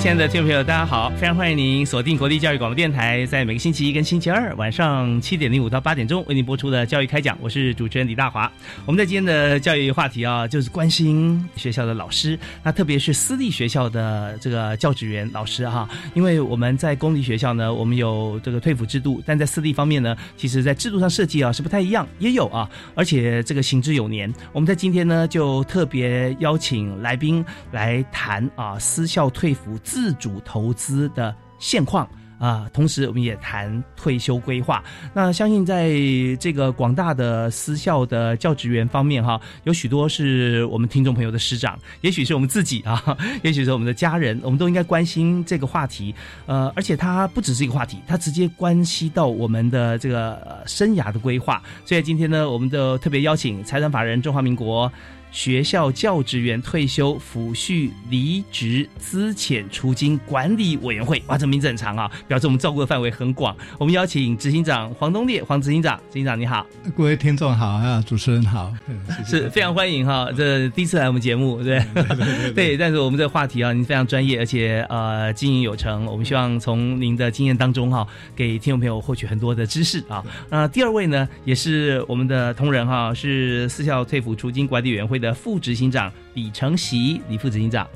[0.00, 1.10] 亲爱的听众朋友，大家好！
[1.10, 8.50] 非常欢迎您锁定国立教育广播电台，在每个星期一跟星期二晚上七点零五到八点钟为您播出的教育开讲，我是主持人李大华。
[8.86, 24.32] 我们在今天的教育话题啊，就是关心学校的老师，那特别是私立学校的这个教职员老师哈，因为我们在公立学校呢，我们有这个退辅制度，但在私立方面呢，其实在制度上设计啊是不太一样，也有啊，而且这个行之有年。
[24.50, 29.78] 我们在今天呢，就特别邀请来宾来谈啊，私校退辅。
[29.90, 34.82] 自主投资的现况啊，同时我们也谈退休规划。
[35.12, 35.90] 那相信在
[36.38, 43.02] 这个广大的私校的教职员方面哈，有许多是我们听众朋友的师长，也许是我们自己啊，
[43.42, 46.14] 也许是我们的家人，我们都应该关心这个话题。
[46.46, 51.60] 呃，而且它不只是一个话题，它直接关系到我们的这个生涯的规划。
[51.84, 54.90] 所以今天呢，我们的特别邀请财产法人中华民国。
[55.30, 63.56] 学校教职员退休抚恤离职资遣除金管理委员会，哇，这名字很长啊，表示我们照顾的范围很广。
[63.78, 68.74] 我们邀请执行长黄东烈，黄执行长，执行长你好，各位听众好啊，主持人好，
[69.24, 71.80] 是非常欢迎哈，这第一次来我们节目，对
[72.52, 78.04] 对，但是我们这个话题啊，您非常专业，而且呃经营有成，我们希望从您的经验当中哈，
[78.34, 80.24] 给听众朋友获取很多的知识啊。
[80.50, 85.19] 那第二位呢，也是我们的同仁哈，是私校退抚除金管理委员会。
[85.20, 87.86] 的副执行长李承袭，李副执行长。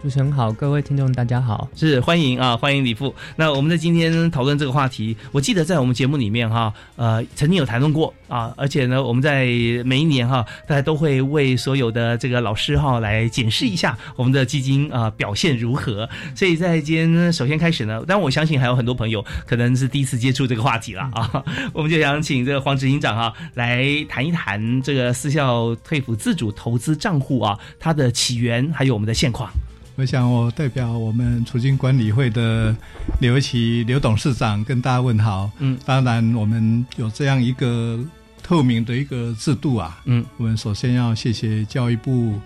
[0.00, 3.12] 主持人好，各位听众大家好，是欢迎啊，欢迎李富。
[3.34, 9.46] 那我们在今天讨论这个话题，我记得在我们节目里面哈，呃，曾经有谈论过啊，而且呢，我们在
[9.84, 16.08] 每一年哈，大家都会为所有的这个老师哈来检视一下我们的基金啊表现如何。
[16.32, 29.50] 所以在今天首先开始呢，但我相信还有很多朋友可能是第一次接触这个话题了啊，我们就想请这个黄执行长哈来谈一谈这个私校退辅自主投资账户啊它的起源，还有我们的现况。
[29.98, 32.74] 我想，我代表我们储金管理会的
[33.18, 35.50] 刘奇刘董事长跟大家问好。
[35.58, 37.98] 嗯，当然，我们有这样一个
[38.40, 40.00] 透明的一个制度啊。
[40.04, 42.40] 嗯，我们首先要谢谢教育部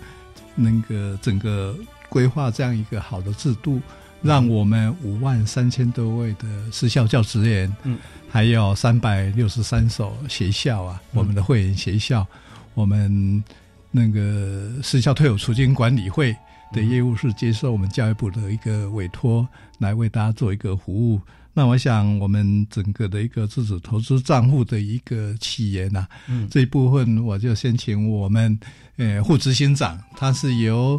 [0.54, 1.76] 那个整个
[2.08, 3.82] 规划这样一个好的制度，
[4.22, 7.98] 让我们五万三千多位的私校教职员，嗯，
[8.30, 12.26] 还有三百六十三所学校啊，我们的会员学校，
[12.72, 13.44] 我们
[13.90, 16.34] 那个私校退伍储金管理会。
[16.72, 19.46] 的业务是接受我们教育部的一个委托，
[19.78, 21.20] 来为大家做一个服务。
[21.54, 26.06] 那我想，我们整个的一个自主投资账户的一个起源呐，
[26.50, 28.58] 这一部分我就先请我们
[28.96, 30.98] 呃副执行长，他是由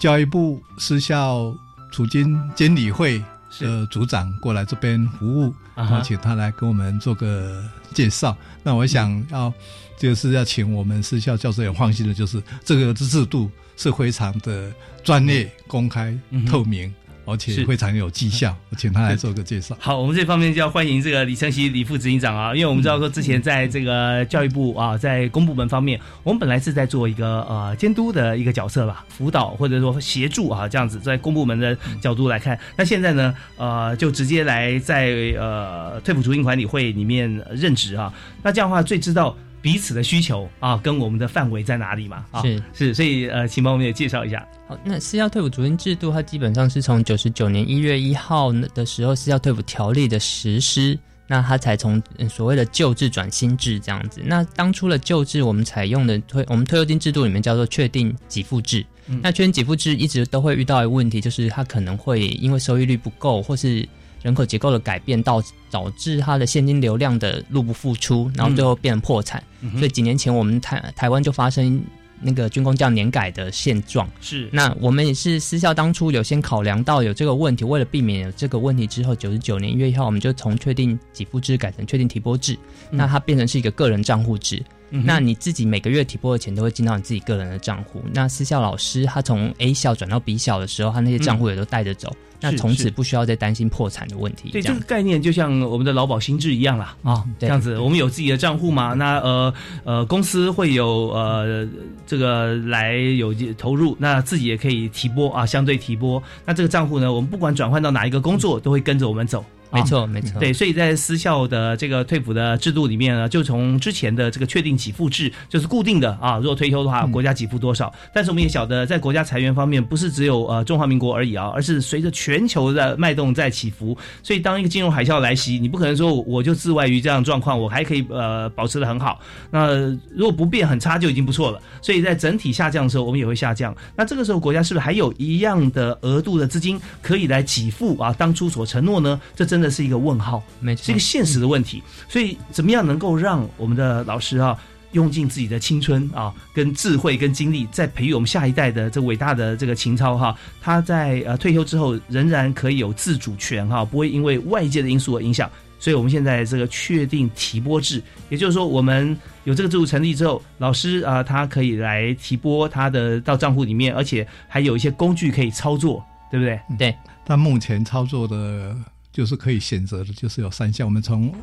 [0.00, 1.54] 教育部私校
[1.92, 3.22] 储金监理会
[3.60, 7.62] 的组长过来这边服务，然后请他来给我们做个
[7.94, 8.36] 介绍。
[8.62, 9.52] 那我想要
[9.98, 13.50] 就是要请我们私校教授也放心的，就是这个制度。
[13.78, 14.72] 是非常的
[15.04, 16.18] 专业、公开、
[16.48, 16.90] 透明，
[17.26, 18.56] 而且非常有绩效。
[18.70, 19.76] 我请他来做个介绍。
[19.78, 38.12] 好，我们这方面就要欢迎这个李承熙李副执行长啊，因为我们知道说之前在这个教育部啊，在公部门方面，我们本来是在做一个呃监督的一个角色吧，辅导或者说协助啊这样子，在公部门的角度来看，那现在呢呃就直接来在呃退辅助金管理会里面任职啊，
[38.42, 39.36] 那这样的话最知道。
[39.66, 42.24] 彼此的需求啊，跟我们的范围在哪里嘛？
[42.30, 44.46] 啊是是，所以呃，请帮我们也介绍一下。
[44.68, 50.96] 好，那私校退伍主任制度，它基本上是从九十九年一月一号的时候，私校退伍条例的实施，
[51.26, 54.22] 那它才从所谓的旧制转新制这样子。
[54.24, 58.86] 那当初的旧制，我们采用的退我们退休金制度里面叫做确定给付制。
[59.20, 63.88] 那确定给付制一直都会遇到一个问题，就是它可能会因为收益率不够，或是
[64.26, 65.40] 人口结构的改变，到
[65.70, 69.40] 导致它的现金流量的入不敷出，然后最后变成破产。
[69.78, 71.80] 所以几年前我们台台湾就发生
[72.20, 74.08] 那个军工教年改的现状。
[74.20, 82.58] 是，那我们也是私校当初有先考量到有这个问题，为了避免有这个问题之后，九十九年一月一号，我们就从确定给付制改成确定提拨制，
[82.90, 84.60] 那它变成是一个个人账户制。
[84.90, 88.02] 那你自己每个月提拨的钱都会进到你自己个人的账户。
[88.12, 92.14] 那私校老师他从 A 校转到 B 校的时候，他那些账户也都带着走。
[92.38, 94.50] 那从此不需要再担心破产的问题。
[94.50, 98.92] 对这个概念，就像我们的劳保新制一样啦啊，这样子，我们有自己的账户嘛？
[98.92, 99.54] 那呃
[99.84, 101.66] 呃，公司会有呃
[102.06, 106.22] 这个来有投入，那自己也可以提拨啊，相对提拨。
[106.44, 109.42] 那这个账户呢，我们不管转换到哪一个工作，都会跟着我们走。
[109.72, 110.38] 没错，没错。
[110.38, 117.92] 对，所以在私校的这个退抚的制度里面呢，就从之前的这个确定给付制，就是固定的啊，如果退休的话，国家给付多少。
[118.14, 123.96] 但是我们也晓得，在国家裁员方面，不是只有呃中华民国而已啊，而是随着全球的脉动在起伏。
[124.22, 129.20] 所以当一个金融海啸来袭，你不可能说我就自外于这样状况，我还可以呃保持的很好。
[129.50, 129.74] 那
[130.14, 131.60] 如果不变很差就已经不错了。
[131.82, 133.74] 所以在整体下降的时候，我们也会下降。
[133.96, 138.12] 那这个时候国家是不是还有一样的额度的资金可以来给付啊？
[138.16, 139.20] 当初所承诺呢？
[139.34, 140.42] 这真的是一个问号。
[140.60, 141.82] 没错，是一个现实的问题。
[142.08, 144.58] 所以，怎么样能够让我们的老师啊，
[144.92, 150.36] 用尽自己的青春啊，跟智慧、跟精力，在培育我们下一代的这伟大的这个情操哈？
[150.60, 155.50] 他在呃退休之后，仍然可以有自主权哈，不会因为外界的因素而影响。
[155.78, 159.14] 所以我们现在这个确定提拨制，也就是说，我们
[159.44, 166.58] 有这个制度成立之后，老师啊，他可以来提拨他的到账户里面，而且还有一些工具可以操作，对不对？
[166.78, 166.96] 对。
[167.26, 168.74] 但目前操作的。
[169.16, 170.86] 就是可以选择的，就是有三项。
[170.86, 171.34] 我们从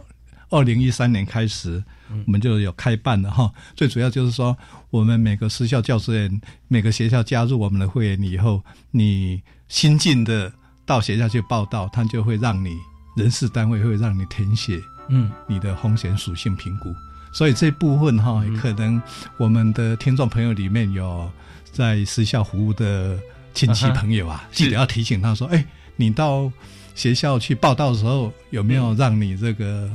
[0.52, 1.84] 二零一三年开始，
[2.28, 3.52] 我们就有开办了哈。
[3.76, 4.56] 最主要就是说，
[4.92, 10.54] 我们每个私校教职员，每个学校加入我们的会员以后，你新进的
[10.86, 12.78] 到学校去报道，他就会让你
[13.18, 14.80] 人事单位会让你填写，
[15.10, 16.94] 嗯，你的风险属性评估。
[17.34, 19.02] 所以这部分哈，可能
[19.38, 21.28] 我们的听众朋友里面有
[21.72, 23.18] 在私校服务的
[23.56, 25.66] 亲戚朋友啊，记得要提醒他说，哎，
[25.96, 26.52] 你到。
[26.96, 29.90] 学校去报道的时候，有没有让你这个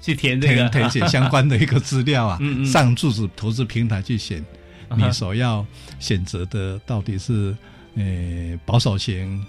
[0.00, 2.38] 去填这个填写相关的一个资料啊？
[2.64, 4.44] 上柱子投资平台去选
[4.96, 5.66] 你所要
[5.98, 7.56] 选择的到底是
[7.94, 9.44] 呃保守型、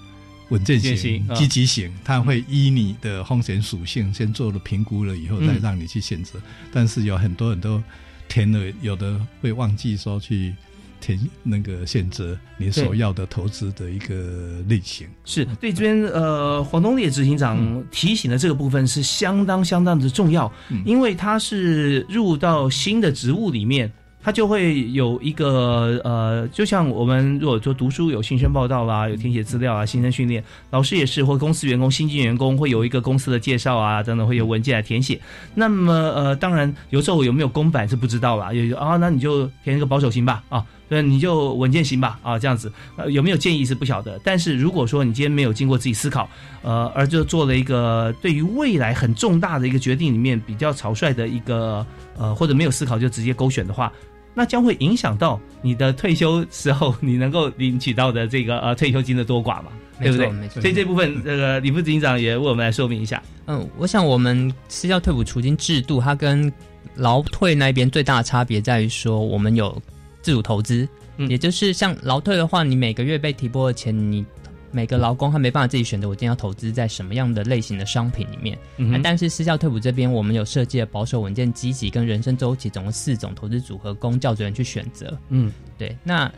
[0.49, 1.93] 稳健型、积极型？
[2.03, 6.39] 它会依你的风险属性先做了评估了以后，再让你去选择。
[6.73, 7.83] 但是有很多人都
[8.27, 10.55] 填了，有的会忘记说去。
[10.99, 20.51] 填那个选择你所要的投资的一个类型，是对这边呃黄东烈执行长提醒的这个部分是相当相当的重要，
[20.85, 23.91] 因为他是入到新的职务里面。
[24.19, 35.17] 他就会有一个呃，就像我们如果说读书有新生报道啦，有填写资料啊，新生训练，老师也是或公司员工新进员工会有一个公司的介绍啊等等，会有文件来填写。
[35.55, 44.19] 那么呃，当然有时候有没有公版是不知道啦，有啊，那你就填一个保守型吧啊，对，你就稳健型吧啊，这样子呃有没有建议是不晓得。
[44.23, 46.29] 但是如果说你今天没有经过自己思考，
[46.61, 51.85] 呃，而就做了一个对于未来很重大的一个决定里面比较草率的一个
[52.17, 53.91] 呃，或者没有思考就直接勾选的话。
[54.33, 59.71] 那将会影响到你的退休时候你能够领取到的这个呃退休金的多寡嘛？
[59.99, 60.29] 对不对？
[60.29, 60.61] 没错。
[60.61, 63.19] 所以这部分这个李副执行长也为我们来说明一下。
[63.47, 66.53] 嗯，我想我们私教退补储金制度，它跟
[66.93, 69.81] 劳退那边最大的差别在于说，我们有
[70.27, 70.85] 自主投资，
[71.29, 74.25] 也就是像劳退的话，你每个月被提拨的钱，你。
[74.69, 78.59] 每个劳工他没办法自己选择，我今天要投资在什么样的类型的商品里面。
[78.75, 85.17] 嗯，但是私校退补这边，我们有设计了保守、稳健、积极跟人生周期总共四种投资组合，供教职员去选择。
[85.29, 85.97] 嗯，对。
[86.03, 86.29] 那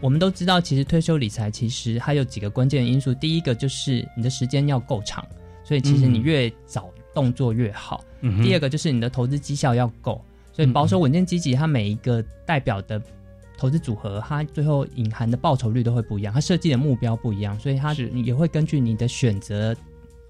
[0.00, 3.12] 我们都知道，其实退休理财其实还有几个关键因素。
[3.12, 5.22] 第一个就是你的时间要够长，
[5.62, 8.02] 所以其实你越早动作越好。
[8.22, 8.42] 嗯。
[8.42, 10.24] 第二个就是你的投资绩效要够，
[10.54, 13.00] 所以保守、稳健、积极，它每一个代表的。
[13.64, 19.74] 投资组合，它最后隐含的报酬率都会不一样，它设计的目标不一样，所以它也会根据你的选择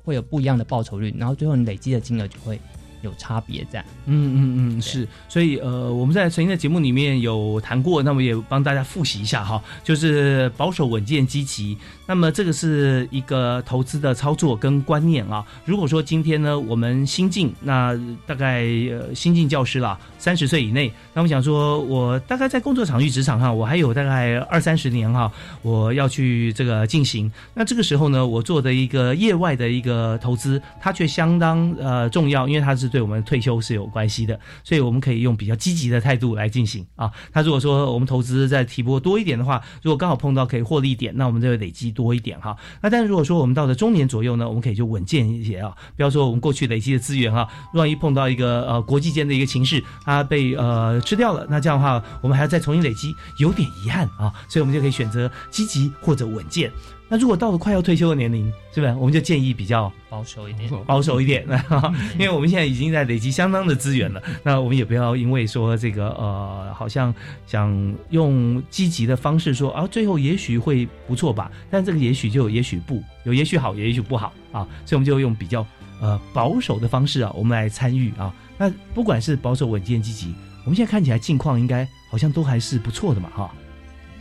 [0.05, 2.61] 会有不一样的报酬率，然后最后你累积的金额就会。
[3.05, 15.45] 有差别在，嗯嗯嗯，是，所以呃，我们在曾经的节目里面有谈过，那么也帮大家复习一下哈，就是保守、稳健、积极，那么这个是一个投资的操作跟观念啊。
[15.67, 17.95] 如果说今天呢，我们新进，那
[18.27, 25.31] 大概呃新进教师啦，三十岁以内，那我想说，我大概在工作场域、职场上，我还有大概二三十年哈，
[25.61, 32.94] 我要去这个进行，那这个时候呢，我做的一个业外的一个投资，它却相当呃重要，因为它是。
[32.95, 37.11] 对我们退休是有关系的，所以我们可以用比较积极的态度来进行啊。
[37.33, 42.57] 他如果说我们投资在提拨多一点的话，如果刚好碰到可以获利点，那我们就会累积多一点哈。
[42.81, 45.75] 那但是如果说我们到了中年左右呢，我们可以就稳健一些啊。
[45.97, 54.33] 比方说我们过去累积的资源哈，万一碰到一个呃国际间的一个情势，它被呃吃掉了，那这样的话我们还要再重新累积，有点遗憾啊。
[54.49, 56.71] 所以我们就可以选择积极或者稳健。
[57.07, 61.47] 那如果到了快要退休的年龄，是不是我们就建议比较保守一点，保守一点，
[62.19, 64.23] 因为我们现在已经在累积相当的资源了。
[64.43, 67.15] 那我们也不要因为说这个呃，好像
[67.47, 71.53] 想用积极的方式说啊，最后也许会不错吧。
[71.71, 74.67] 但这个也许就也许不，有也许好，也许不好啊。
[74.87, 75.65] 所以我们就用比较
[76.01, 78.35] 呃保守的方式啊，我们来参与啊。
[78.57, 80.35] 那不管是保守、稳健、积极，
[80.65, 83.55] 我们现在看起来境况应该好像都还是不错的嘛，哈。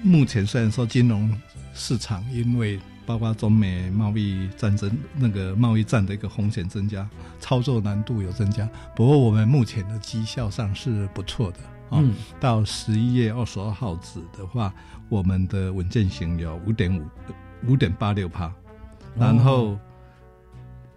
[0.03, 1.33] 目前虽然说金融。
[1.73, 8.69] 市场因为包括中美贸易战争那个贸易战的一个风险增加，操作难度有增加。
[8.95, 11.57] 不过我们目前的绩效上是不错的
[11.89, 12.01] 啊。
[12.39, 14.73] 到十一月二十二号止的话，
[15.09, 17.05] 我们的稳健型有五点五
[17.67, 18.53] 五点八六帕，
[19.17, 19.77] 然后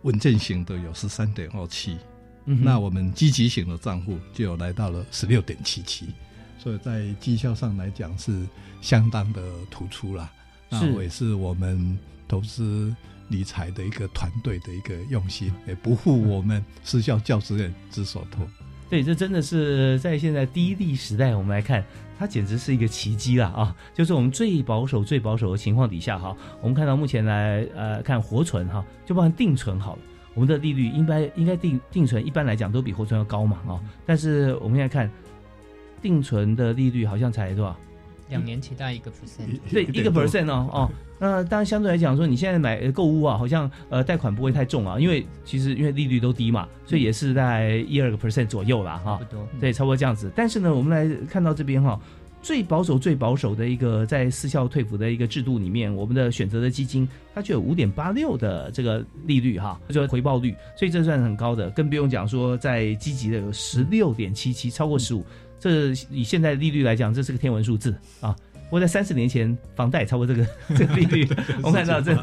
[0.02, 1.98] 稳健型的有十三点二七，
[2.44, 6.06] 那我们积极型的账户就有来到了十六点七七，
[6.56, 8.46] 所以在绩效上来讲是
[8.80, 10.30] 相当的突出了。
[10.68, 12.94] 那也是我们投资
[13.28, 18.46] 理财的一个团队的一个用心，也不负我们私校教职员之所托。
[18.88, 21.84] 对，这真的是在现在低利时代，我们来看，
[22.16, 23.74] 它简直是一个奇迹了啊！
[23.92, 30.02] 就是我们最保守、最保守的情况底下哈，我们看到目前来呃看活存哈，就包含定存好了，
[30.34, 35.10] 我们的利率应该应该定定存一般来讲都比活存要高嘛啊，但是我们现在看
[36.00, 37.76] 定存的利率好像才多少？
[38.28, 49.20] 两年期待一个 percent，对，一个 percent 哦哦，那当然相对来讲说，你现在买购物啊，好像呃贷款不会太重啊，因为其实因为利率都低嘛，所以也是在一二个 percent 左右啦哈，
[49.60, 50.30] 对，差不多这样子。
[50.34, 51.98] 但是呢，我们来看到这边哈，
[52.42, 65.24] 最保守最保守的一个在私校退服的一个制度里面，我们的选择的基金它就有五点八六的这个利率哈，就回报率，所以这算很高的，更不用讲说在积极的有十六点七七，超过十五。
[65.66, 68.34] 这以现在的利率来讲，这是个天文数字啊！
[68.70, 70.46] 我在三十年前，房贷超过这个
[70.76, 71.28] 这个利率，
[71.62, 72.16] 我们看到这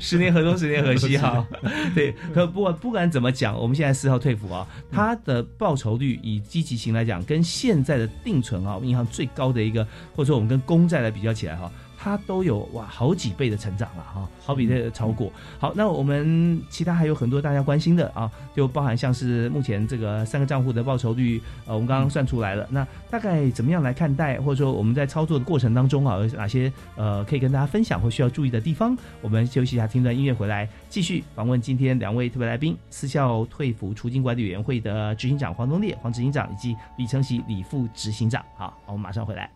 [0.00, 1.46] 十年河东，十年河西哈。
[1.94, 9.82] 对，可不管不管怎么讲，我们现在四号退服啊，它的报酬率以积极型来讲，跟现在的定存啊，银行最高的一个，
[10.14, 11.72] 或者说我们跟公债来比较起来哈。
[12.04, 15.32] 它都有哇好几倍的成长了哈，好比这超过。
[15.58, 22.68] 好，那我们其他还有很多大家关心的啊，就包含像是目前这个三个账户的报酬率，呃，我们刚刚算出来了。
[22.70, 28.94] 那大概怎么样来看待，或者说我们在操作的过程当中啊，有哪些呃可以跟大家分享或需要注意的地方？
[29.22, 38.44] 我们休息一下，听段音乐回来，继续访问今天两位特别来宾：私校退服出境管理委员会的执行长黄东烈黄执行长，以及李承喜李副执行长。
[38.58, 39.50] 好，我们马上回来。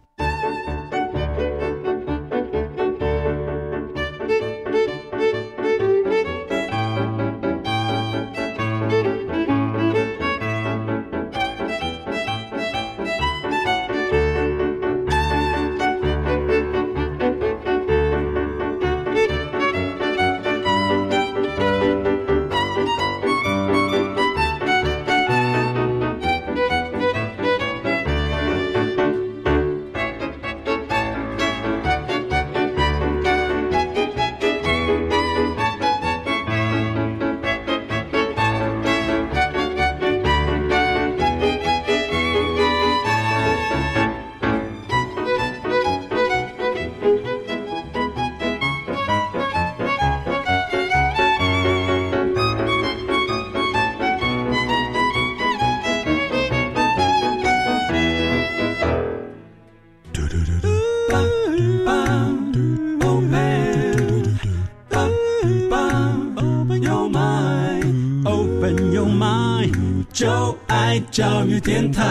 [71.10, 72.02] 教育电台。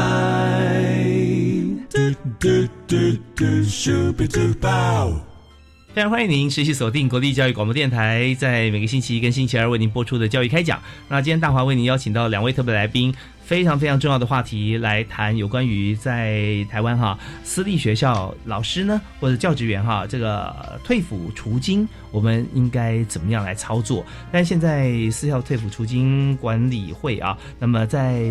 [5.93, 10.81] 非常欢迎您持续锁定国立教育广播电台，在每个星期一跟星期二为您播出的教育开讲。
[11.07, 13.13] 那今天大华为您邀请到两位特别来宾。
[13.47, 24.05] 非常非常重要的话题来谈有关于在台湾哈私立学校老师呢或者教职员哈这个退抚除金我们应该怎么样来操作？
[24.33, 28.21] 但现在私校退抚除金管理会啊，那么在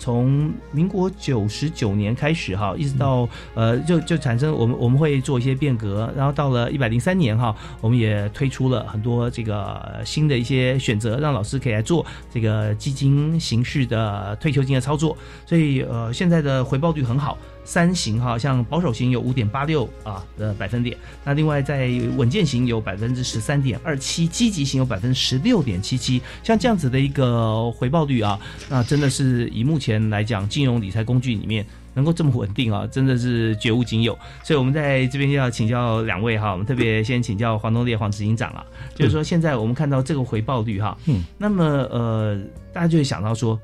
[0.00, 15.14] 从民国九十九年开始哈，一直到呃就就产生我们我们会做一些变革，然后到了一百零三年哈，我们也推出了很多这个新的一些选择，让老师可以来做这个基金形式的退休金的操作，
[15.44, 17.36] 所以呃现在的回报率很好。
[17.64, 28.38] 三型哈，像保守型有五点八六啊的百分点，那另外在稳健型有百分之十三点二七，积极型有百分之十六点七七，像这样子的一个回报率啊，
[28.68, 31.64] 那真的是以目前来讲金融理财工具里面
[31.94, 34.18] 能够这么稳定啊，真的是绝无仅有。
[34.42, 38.64] 所以我们在这边要请教两位哈，我们特别先请教黄东烈黄执行长啊，
[38.94, 42.40] 就是说现在我们看到这个回报率哈，嗯，那么呃，
[42.72, 43.60] 大家就会想到说。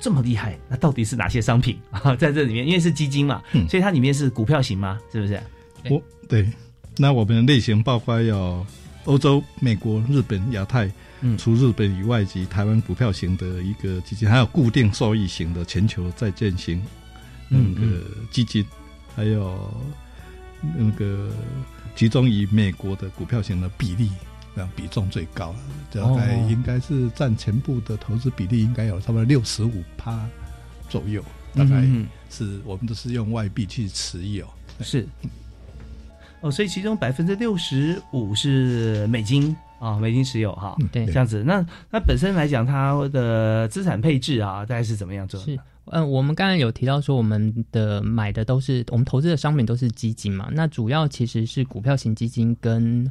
[0.00, 2.14] 这么厉害，那到底是哪些商品啊？
[2.16, 4.98] 在这里面，因为是基金嘛，所以它里面是股票型吗？
[5.12, 5.40] 是不是？
[5.90, 6.48] 我对，
[6.96, 8.64] 那我们的类型包括有
[9.04, 10.90] 欧洲、美国、日本、亚太，
[11.20, 16.82] 嗯，除日本以外及台湾股票型的一个基金，还有固定收益型的全球债券型
[17.48, 18.64] 那个基金，
[19.16, 19.72] 还有
[20.76, 21.30] 那个
[21.94, 24.10] 集中于美国的股票型的比例。
[24.74, 25.54] 比重最高，
[25.92, 30.26] 大概应该是占全部的投资比例，应该有差不多六十五趴
[30.88, 31.22] 左右。
[31.54, 31.82] 大概
[32.30, 34.46] 是我们都是用外币去持有，
[34.80, 35.08] 是
[36.40, 41.42] 哦，所以其中百分之六十五是美金啊，美金持有哈，对，这样子。
[41.44, 45.40] 那那本身来讲，它的资产配置啊，大概是怎么样做？
[45.40, 53.10] 是嗯，我们刚才有提到说，我们的买的都是我们投资的商品都是基金嘛，那主要其实是股票型基金跟。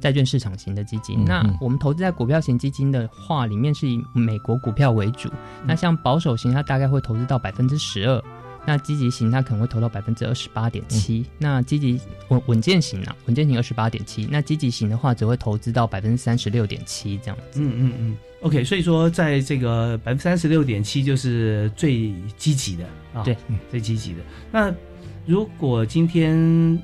[0.00, 5.28] 债券市场型的基金，那我们投资在股票型基金的话，里面是以美国股票为主。
[5.66, 8.22] 那像保守型，它大概会投资到百分之十二；
[8.66, 11.26] 那积极型，它可能会投到百分之二十八点七。
[11.36, 14.26] 那积极稳稳健型啊，稳健型二十八点七。
[14.30, 17.60] 那积极型的话，只会投资到百分之三十六点七这样子。
[17.60, 18.16] 嗯嗯嗯。
[18.42, 23.36] OK，所以说在这个百分之三十六点七就是最积极的啊，对，
[23.70, 24.20] 最积极的。
[24.52, 24.72] 那
[25.26, 26.80] 如果今天。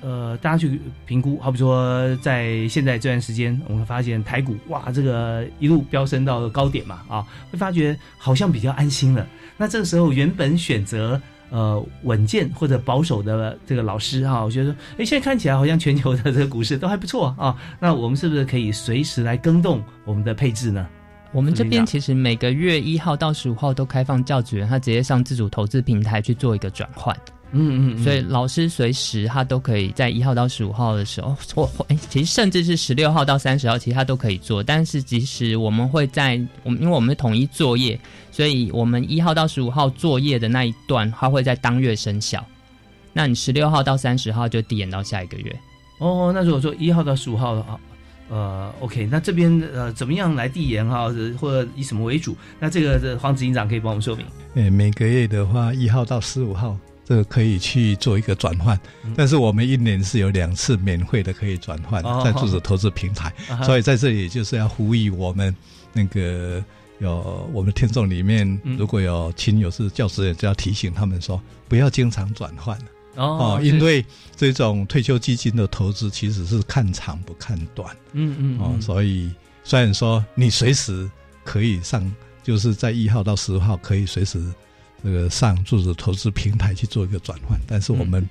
[0.00, 9.26] 呃，大家去评估，好比说，在现在这段时间，我们发现台股哇，这个一路飙升到高点嘛，啊，会发觉好像比较安心了。
[9.56, 17.56] 那这个时候，原本选择呃稳健或者保守的这个老师哈，我觉得说，哎，现在看起来好像全球的这个股市都还不错啊。
[17.80, 20.86] 那我们是不是可以随时来更动我们的配置呢？
[21.32, 27.14] 我们这边其实每个月一号到十五号都开放教职员，他直接上自主投资平台去做一个转换。
[27.52, 34.62] 嗯嗯，所以老师随时他都可以在一号到十五号的时候， 或哎，其实甚至是十六号到三十号，其实他都可以做。
[34.62, 37.98] 但是即使我们会在我们，因为我们是统一作业，
[38.30, 42.44] 所以我们一号到十五号作业的那一段，它会在当月生效。
[43.14, 45.58] 那你十六号到三十号就递延到下一个月。
[45.98, 47.80] 哦，那如果说一号到十五号的话，
[48.28, 52.36] 呃，OK，那这边呃怎么样来递延哈，或者以什么为主？
[52.60, 54.26] 那这个黄执行长可以帮我们说明。
[54.54, 56.76] 诶，每个月的话，一号到十五号。
[57.04, 58.78] 这个可以去做一个转换，
[59.16, 63.32] 但是我们一年是有两次免费的可以转换，在自主投资平台，
[63.64, 65.56] 所以在这里就是要呼吁我们
[65.94, 66.62] 那个
[66.98, 72.76] 有我们听众里面如果有亲友是教师，也就要提醒他们说不要经常转换
[73.18, 74.04] 哦，因为
[74.34, 79.30] 这种退休基金的投资其实是看长不看短，嗯嗯哦，所以
[79.62, 81.10] 虽然说你随时
[81.44, 82.10] 可以上，
[82.42, 84.42] 就是在一号到十号可以随时。
[85.00, 88.28] 这个上自主投资平台去做一个转换，但是我们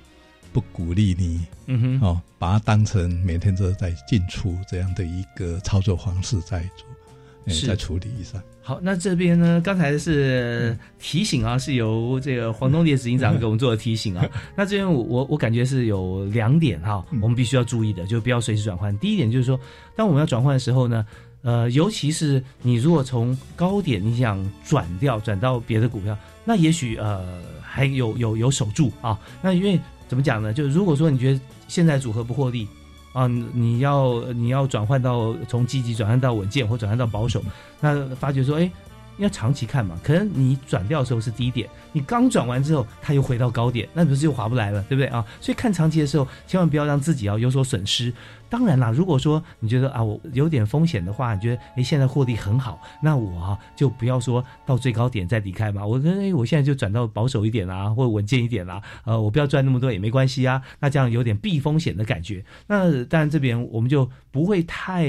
[0.52, 6.86] 不鼓励你，嗯哼，哦，把它当成每天都在进出这样的一个操作方式在做，
[7.66, 8.42] 在处理一下。
[8.60, 14.24] 好，那这边呢，刚才是提醒啊，是由这个黄东烈执行长给我们做的提醒啊。
[14.56, 18.96] 那这边我我我感觉是有两点哈，我们必须要注意的，就不要随时转换。
[18.98, 19.58] 第一点就是说，
[19.96, 21.06] 当我们要转换的时候呢。
[21.42, 29.16] 呃，尤其是你如果从高点你想转掉转到别的股票，那也许呃还有有有守住啊。
[29.40, 30.52] 那因为怎么讲呢？
[30.52, 32.66] 就是如果说你觉得现在组合不获利
[33.18, 37.42] 啊，你要你要转换到从积极转换到稳健或转换到保守，
[37.80, 38.70] 那发觉说哎。
[39.18, 45.26] 要长期看嘛，可能你转掉的时候是低点，你刚转完之后，它又回到高点，那不是又划不来了，对不对啊？
[45.40, 48.14] 所以看长期的时候，千万不要让自己要有所损失。
[48.48, 55.84] 当然啦，如果说你觉得啊，我有点风险的话，你觉得哎现在获利很好，那我就不要说到最高点再离开嘛。
[55.86, 60.62] 我觉得哎，我现在就转到保守一点啦，或稳健一点啦，呃，我不要赚那么多也没关系啊。
[60.80, 62.44] 那这样有点避风险的感觉。
[62.66, 65.08] 那当然这边我们就不会太。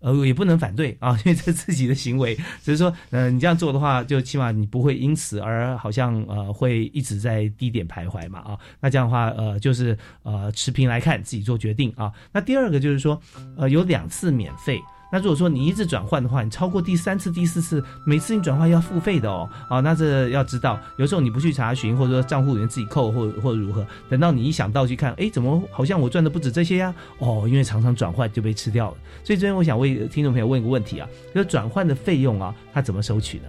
[0.00, 8.58] 呃，也不能反对啊， 因为这自己的行为，只是说，嗯，你这样做的话，就起码你不会因此而好像呃会一直在低点徘徊嘛啊。
[8.80, 12.12] 那这样的话，呃，就是呃持平来看，自己做决定啊。
[12.32, 13.20] 那第二个就是说，
[13.56, 14.80] 呃，有两次免费，
[15.10, 19.48] 那如果说你一直转换的话，你超过第三次、第四次，每次你转换要付费的哦。
[19.68, 26.94] 啊，那这要知道，有时候你不去查询，或者说账户里面自己扣，或或者如何，等到你一想到去看，哎，怎么好像我赚的不止这些呀？
[27.18, 28.96] 哦，因为常常转换就被吃掉了。
[29.24, 33.44] 所以这边我想为听众朋友问一个问题啊，就是转换的费用啊，它怎么收取呢？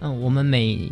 [0.00, 0.90] 嗯，我们每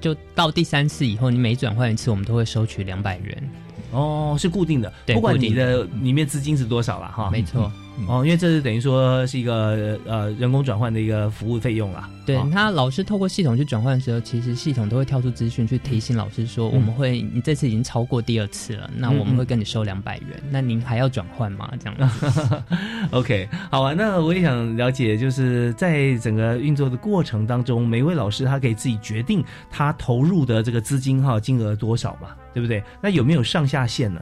[0.00, 3.50] 就到第三次以后，你每转换一次，我们都会收取两百元。
[3.92, 7.30] 哦，是固定的，不管你的里面资金是多少了哈。
[7.30, 7.70] 没错。
[8.08, 12.08] 哦，因为这是等于说是一个呃人工转换的一个服务费用啦。
[12.24, 21.70] 对他老师透过系统去转换的时候，其实系统都会跳出资讯去提醒老师说，我们会你这次已经超过第二次了，那我们会跟你收两百元，那您还要转换吗？
[21.78, 22.62] 这样子。
[23.10, 32.82] OK，好啊，那我也想了解，就是在整个运作的过程当中，每位老师他可以自己决定他投入的这个资金哈金额多少嘛，对不对？
[33.00, 34.20] 那有没有上下限呢？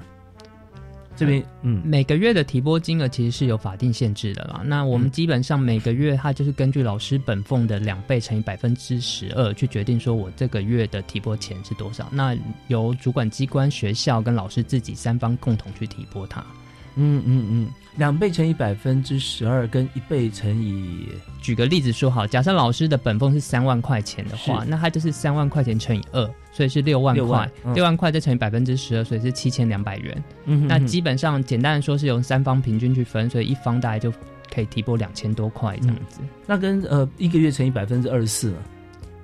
[1.17, 4.63] 这边嗯，每个月的提拨金额其实是有法定限制的啦。
[4.65, 12.09] 那我们基本上每个月，它就是根据老师本俸的两倍乘以百分之十二去决定，说我这个月的提拨钱是多少。
[12.13, 12.37] 那
[12.69, 16.41] 由主管机关、学校跟老师自己三方共同去提拨它。
[16.95, 21.09] 嗯嗯嗯，两倍乘以百分之十二，跟一倍乘以，
[21.43, 26.27] 举个例子说好，假设老师的本俸是三万块钱的话，那他就是三万块钱乘以二。
[26.51, 30.25] 所以是六万块，六万块再乘以百分之十二，所以是七千两百元。
[30.47, 34.13] 嗯，那基本上简单的说，是由三方平均去分，所以一方大概就
[34.53, 36.21] 可以提拨两千多块这样子。
[36.47, 38.53] 那跟呃一个月乘以百分之二十四，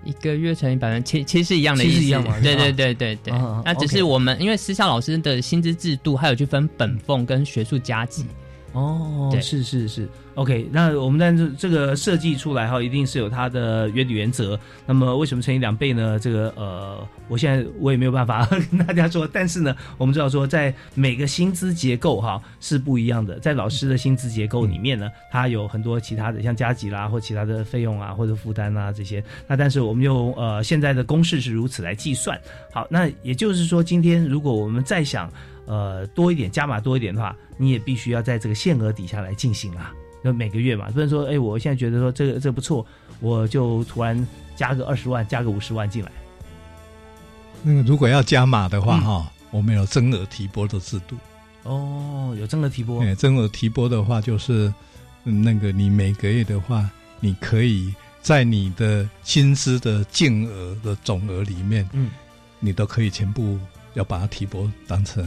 [0.04, 2.38] 一个月乘以百分，其其实是一样的意思，一样嘛？
[2.40, 3.34] 对对对对对。
[3.64, 8.24] 那只是我们因为私校老师的薪资制度还有去分本俸跟学术加级。
[8.74, 10.68] 哦，是是是，OK。
[10.72, 14.58] 那我们但是这个设计出来哈，一定是有它的原理原则。
[14.84, 16.18] 那么为什么乘以两倍呢？
[16.18, 19.28] 这个呃，我现在我也没有办法 跟大家说。
[19.32, 23.38] 但是呢，我们知道说，在每个薪资结构哈是不一样的。
[23.38, 29.22] 在老师的薪资结构里面呢，它有很多其他的，像加急啦或其他的费用啊或者负担啊这些。
[29.46, 32.37] 那但是我们用呃现在的公式是如此来计算。
[32.72, 35.30] 好，那也就是说，今天如果我们再想。
[35.66, 39.92] 呃，多一点加码多一点的话，你也必须要在这个限额底下来进行啊。
[40.22, 42.87] 那每个月嘛，不能说，哎，我现在觉得说这个这不错，
[43.20, 46.11] 我就突然加个二十万，加个五十万进来。
[47.62, 51.16] 那个如果要加码的话，哈，我们有增额提拨的制度。
[51.64, 53.03] 哦，有增额提拨。
[53.03, 54.72] 哎，增额提拨的话，就是
[55.22, 56.88] 那个你每个月的话，
[57.20, 62.11] 你可以在你的薪资的净额的总额里面，嗯，
[62.61, 63.59] 你都可以全部
[63.92, 65.27] 要把它提拨当成。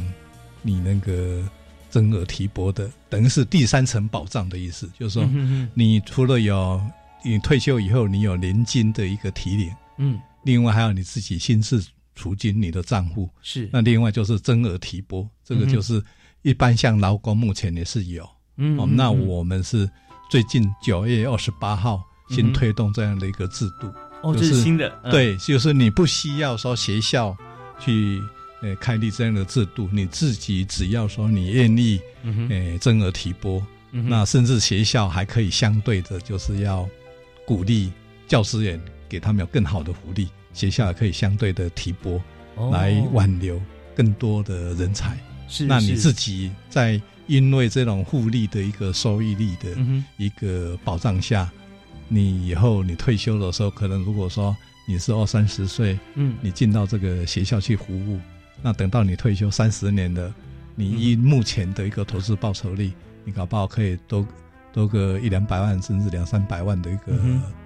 [0.67, 1.41] 你那个
[1.89, 5.29] 增额提拨的，等于是第三层保障的意思，就是说，
[5.73, 6.81] 你除了有
[7.23, 11.81] 你退休以后你有年金的一个提领，嗯，另外还有你自己薪资
[12.13, 16.03] 储金你的账户是，那另外就是增额提拨，这个就是
[16.41, 19.89] 一般像劳工目前也是有，嗯，那我们是
[20.29, 23.87] 最近九月二十八号新推动这样的一个制度，
[24.21, 27.33] 哦，这是新的，对，就是你不需要说学校
[27.79, 28.21] 去。
[28.61, 32.01] 呃，开立这样的制度，你自己只要说你愿意，
[32.49, 36.89] 呃，增额提拨，那甚至学校还可以相对的，就是要
[37.45, 37.91] 鼓励
[38.27, 42.19] 教师员给他们有更好的福利，学校也可以相对的提拨，
[42.71, 43.61] 来挽留
[43.95, 45.17] 更多的人才。
[45.47, 49.69] 是，那你自己在因为这种互利的一个收益率的
[50.17, 51.49] 一个保障下，
[52.07, 54.55] 你以后你退休的时候，可能如果说
[54.87, 58.19] 你是二三十岁，嗯，你进到这个学校去服务。
[58.61, 60.33] 那等到你退休三十年的，
[60.75, 62.91] 你以目前的一个投资报酬率，
[63.23, 64.25] 你搞不好可以多。
[64.73, 67.11] 多个一两百万甚至两三百万的一个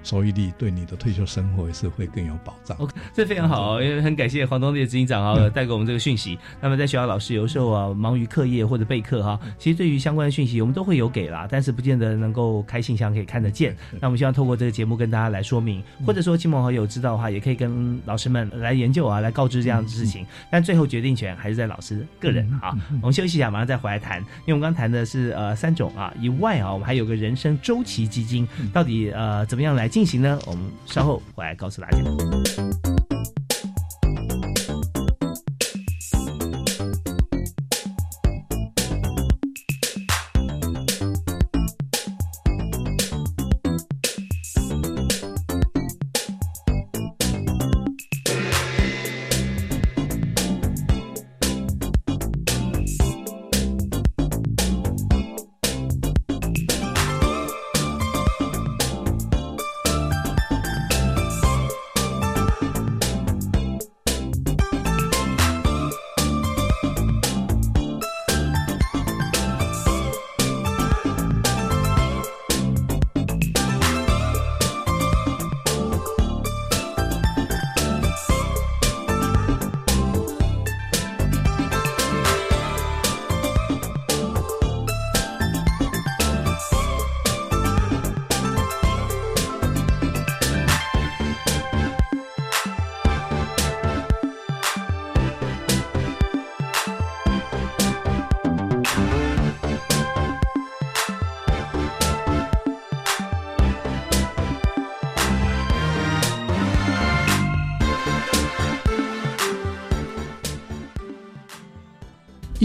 [0.03, 2.77] 收益率，对你的退休生活也是会更有保障。
[2.77, 6.37] OK，这非常好，因为很感谢黄东烈执行长啊带给我们这个讯息。
[6.61, 13.75] 那么在学校老师有时候啊忙于课业或者备课哈，其实对于相关的讯息我们都会有给啦，但是不见得能够开信箱可以看得见。
[13.99, 20.25] 那我们希望透过这个节目跟大家来说明，或者说亲朋好友知道的话，也可以跟老师们来研究啊，来告知这样的事情。
[20.49, 22.73] 但最后决定权还是在老师个人啊。
[23.01, 24.21] 我们休息一下，马上再回来谈。
[24.21, 27.01] 因为我们刚谈的是呃三种啊以外啊，我们还。
[27.01, 30.39] 有个人生周期基金，到底呃怎么样来进行呢？
[30.45, 31.97] 我们稍后回来告诉大家。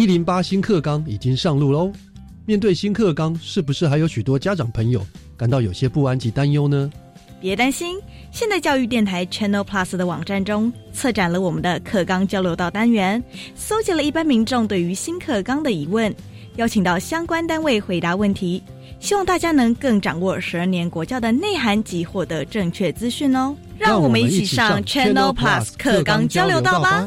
[0.07, 1.93] 零八新课纲已经上路喽。
[2.47, 5.05] 面对新课纲，是不是还有许多家长朋友
[5.37, 6.91] 感到有些不安及担忧呢？
[7.41, 7.99] 别担心，
[8.33, 13.23] 现代教育电台 Channel Plus 的网站中，策展了我们的课纲交流道单元，
[13.55, 16.15] 搜集了一般民众对于新课纲的疑问，
[16.57, 18.63] 邀请到相关单位回答问题，
[19.01, 23.55] 希望大家能更掌握十二年国教的内涵及获得正确资讯哦。
[23.77, 27.07] 让我们一起上 Channel Plus 课纲交流道吧。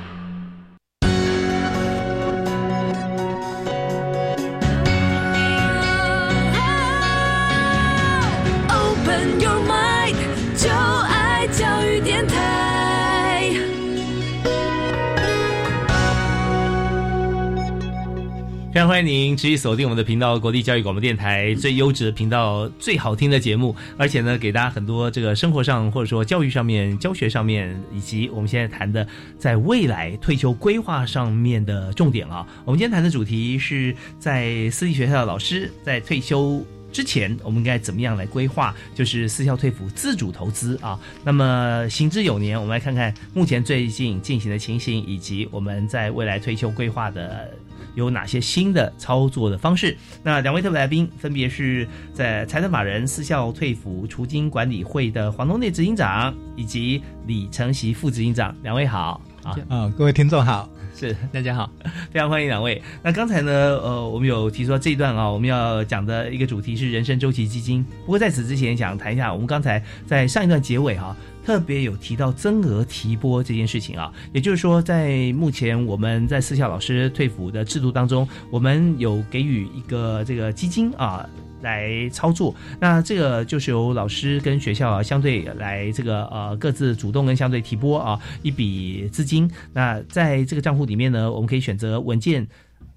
[18.87, 32.45] 欢迎您持续锁定我们的频道——国立教育广播电台最优质的频道、最好听的节目，而且呢，给大家很多这个生活上或者说教育上面、教学上面，以及我们现在谈的在未来退休规划上面的重点啊。
[32.65, 38.73] 我们今天谈的主题是在私立学校的老师在退休之前，我们应该怎么样来规划？
[38.95, 40.99] 就是私校退辅自主投资啊。
[41.23, 47.51] 那么行之有年，我们来看看目前最近进行的情形，以及我们在未来退休规划的。
[47.95, 49.97] 有哪些新的操作的方式？
[50.23, 58.55] 那两位特别来宾分别是在财团法人私校退服除金管理会的黄东内执行长，以及李承袭副执行长。
[58.63, 59.55] 两位好啊！
[59.69, 61.69] 啊，各位听众好，是大家好，
[62.11, 62.81] 非常欢迎两位。
[63.01, 67.83] 那刚才呢，呃，我们有提出这一段啊，我们要讲的一个主题是人生周期基金。
[68.05, 71.15] 不过在此之前，想谈一下，我们刚才在上一段结尾哈。
[71.45, 81.27] 特别有提到增额提拨这件事情啊，也就是说，在目前我们在私校老师退辅的制度当中，我们有给予一个这个基金啊
[81.61, 82.55] 来操作。
[82.79, 89.49] 那这个就是由老师跟学校啊相对来这个呃各自主动跟相对提拨啊一笔资金。
[89.73, 92.47] 那在这个账户里面呢，我们可以选择稳健。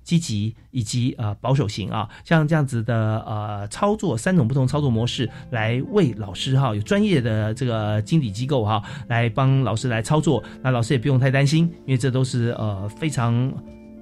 [0.05, 13.53] 积极以及呃保守型啊，像这样子的呃操作三种不同操作模式来为老师哈有专业的这个经理机构哈来帮老师来操作，那老师也不用太担心，因为这都是呃非常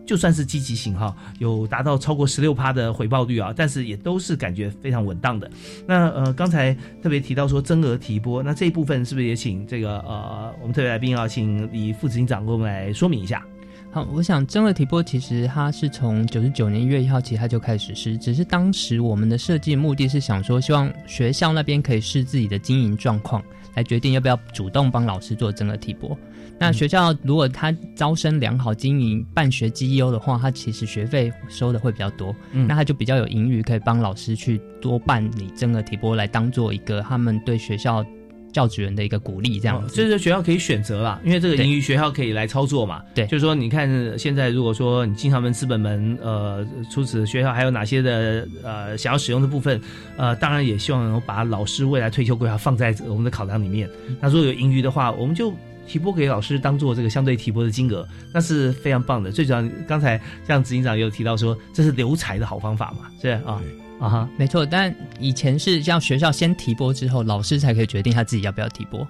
[0.05, 5.49] 就算是积极型哈，有达到超过十六趴的回报率啊，但是也都是感觉非常稳当的。
[5.87, 13.45] 那呃刚才特别提到说增额提拨，那这一部分是不是也请这个呃我们特别来宾啊，请李副执行长给我们来说明一下？
[13.95, 26.17] 好，我想增额提拨其实它是从九十九年一月一号起它就开始实施，只是当时我们的设计目的是想说，希望学校那边可以视自己的经营状况来决定要不要主动帮老师做增额提拨。
[26.59, 38.03] 那学校如果他招生良好、经营办学绩优的话，他其实学费收的会比较多，那他就比较有盈余，可以帮老师去多办理增额提拨，来当做一个他们对学校。
[38.53, 43.03] 教职员的一个鼓励，这样，就是学校可以选择啦，因为这个盈余学校可以来操作嘛。
[43.15, 49.81] 对，就是说，你看现在如果说你经常门、资本门，呃，除此学校还有哪些的呃想要使用的部分，
[50.17, 53.89] 呃，当然也希望能够把老师未来退休规划放在我们的考量里面。
[54.21, 55.53] 那如果有盈余的话，我们就
[55.87, 59.33] 提拨给老师当做这个相对提拨的金额，那是非常棒的。
[59.33, 63.61] 最主要，刚才像执行长也有提到说，这是留财的好方法嘛，是啊。
[64.03, 69.07] 啊哈，没错，但以前是要学校先提拨之后，老师才可以决定他自己要不要提拨。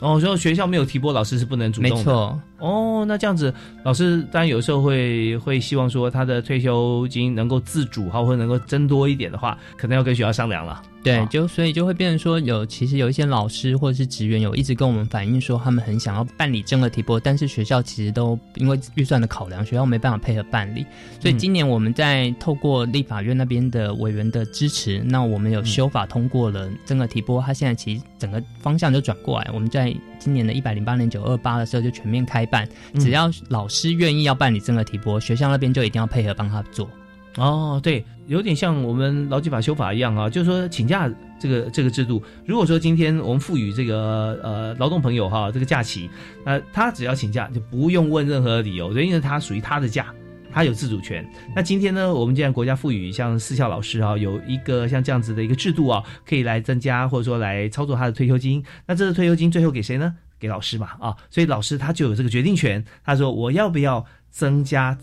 [0.00, 1.96] 哦，说学校没有提拨，老师是不能主动的。
[1.96, 2.40] 没错。
[2.58, 10.82] 哦，那这样子，老师当然有时候会会希望说他的退休金能够自主哈，或者能够增多一点的话，可能要跟学校商量了。
[11.02, 20.86] 对，就所以就会变成说，有其实有一些老师或者是职员有一直跟我们反映说，他们很想要办理正额提拨，但是学校其实都因为预算的考量，学校没办法配合办理。
[21.18, 32.68] 所以今年我们在透过立法院那边的委员的支持，那我们有修法通过了正额提拨，它现在其实整个方向就转过来，我们在今年的一百零八年九二八的时候就全面开办，
[33.00, 36.88] 只要老师愿意要办理正额提拨，学校那边就一定要配合帮他做。
[37.36, 46.10] 哦，对，有点像我们劳基法修法一样啊，就是说请假这个这个制度，如果说今天我们赋予这个呃劳动朋友哈这个假期，
[46.44, 50.12] 呃他只要请假就不用问任何理由，因为他属于他的假，
[50.52, 51.26] 他有自主权。
[51.56, 60.14] 那今天呢，我们既然国家赋予像私校老师啊有一个像这样子的一个制度啊，可以来增加或者说来操作他的退休金，那这个退休金最后给谁呢？
[60.38, 64.98] 给老师嘛啊，所以老师他就有这个决定权，他说我要不要增加。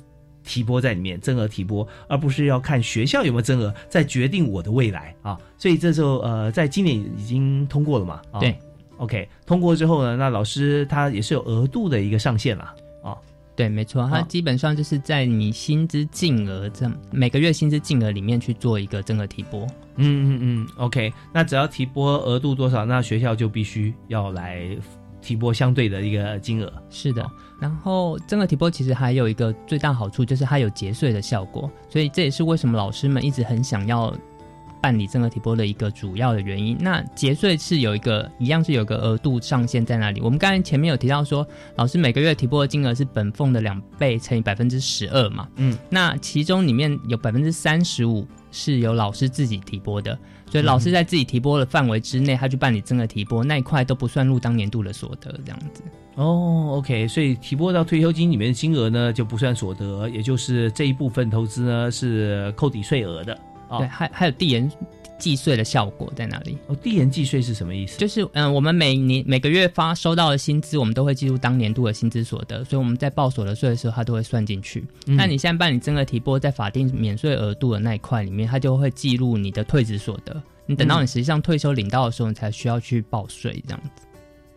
[0.50, 5.38] 提拨在里面，增额提拨，而不是要看学校有没有增额，再决定我的未来啊。
[5.60, 8.20] 所以这时候，呃，在今年已经通过了嘛？
[8.40, 8.58] 对
[8.98, 12.64] ，OK，通过之后呢，那老师他也是有额度的一个上限了
[13.04, 13.16] 啊。
[13.56, 19.68] 对，没错，他基本上就是在你薪资净额这每个月薪资净额里面去做一个增额提拨。
[19.98, 20.02] 嗯
[20.34, 24.76] 嗯嗯，OK，那只要提拨额度多少，那学校就必须要来。
[25.22, 27.30] 提拨相对的一个金额是的，
[27.60, 34.14] 然后增额提拨其实还有一个最大好处就是它有节税的效果，所以这也是为什么老师们一直很想要
[34.82, 36.78] 办理增额提拨的一个主要的原因。
[36.80, 40.22] 那节税是有一个一样是有个额度上限在那里。
[40.22, 41.46] 我们刚才前面有提到说，
[41.76, 50.18] 老师每个月提拨的金额是本俸的两倍乘以百分之十二嘛，嗯，那其中里面有百分之三十五 是由老师自己提拨的。
[50.50, 55.84] 所以老师在自己提拨的范围之内，他去办理增额提拨那一块都不算入当年度的所得，这样子。
[56.16, 63.40] 哦，OK，所以提拨到退休金里面的金额呢就不算所得，也就是这一部分投资呢是扣抵税额的。
[63.78, 64.70] 对，还还有递延。
[65.20, 66.58] 计税的效果在哪里？
[66.68, 68.00] 哦，递延计税是什么意思？
[68.00, 74.84] 就是嗯，我们每年每个月发收到的薪资，我们都会计入当年度的薪资所得，所以我们在报所得税的时候，它都会算进去。
[75.06, 80.42] 那你现在办理增额提拨，在法定免税额度的那一块里面，它就会记录你的退职所得。
[80.66, 84.04] 你等到你实际上退休领到的时候，你才需要去报税这样子。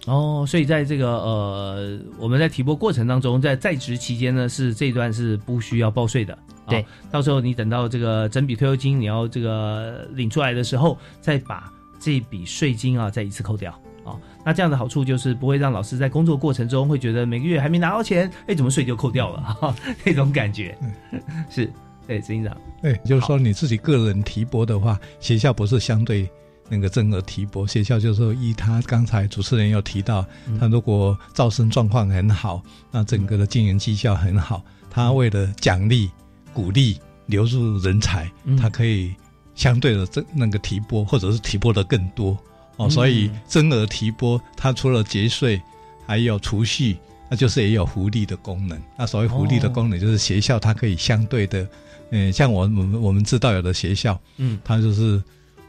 [0.06, 6.36] 哦，所以在这个呃，我们在提拨过程当中，在在职期间呢，是这段是不需要报税的。
[6.72, 13.72] 对，到时候你等到这个整笔退休金你要这个领出来的时候，再把这笔税金啊再一次扣掉
[14.04, 14.18] 啊。
[14.44, 19.40] 那这样的好处就是不会让老师在工作过程中会觉得每个月还没拿到钱，哎，怎么税就扣掉了？
[19.40, 19.74] 哈？
[20.04, 20.76] 那种感觉。
[21.48, 21.70] 是，
[22.06, 26.28] 对，执行长，对，就是说你自己个人提拨的话，学校不是相对
[26.68, 30.26] 那个增额提拨，学校就是说依他刚才主持人有提到，
[30.58, 36.10] 他如果招生状况很好，那整个的经营绩效很好，他为了奖励。
[36.52, 39.14] 鼓励流入人才，他可以
[39.54, 42.36] 相对的增那个提拨，或者是提拨的更多
[42.76, 42.88] 哦。
[42.88, 45.60] 所以增额提拨，它除了节税，
[46.06, 46.96] 还有储蓄，
[47.30, 48.80] 那就是也有福利的功能。
[48.98, 51.66] 那所谓福利的功能，就是学校它可以相对的，
[52.10, 55.22] 嗯，像我们我们知道有的学校，嗯，他就是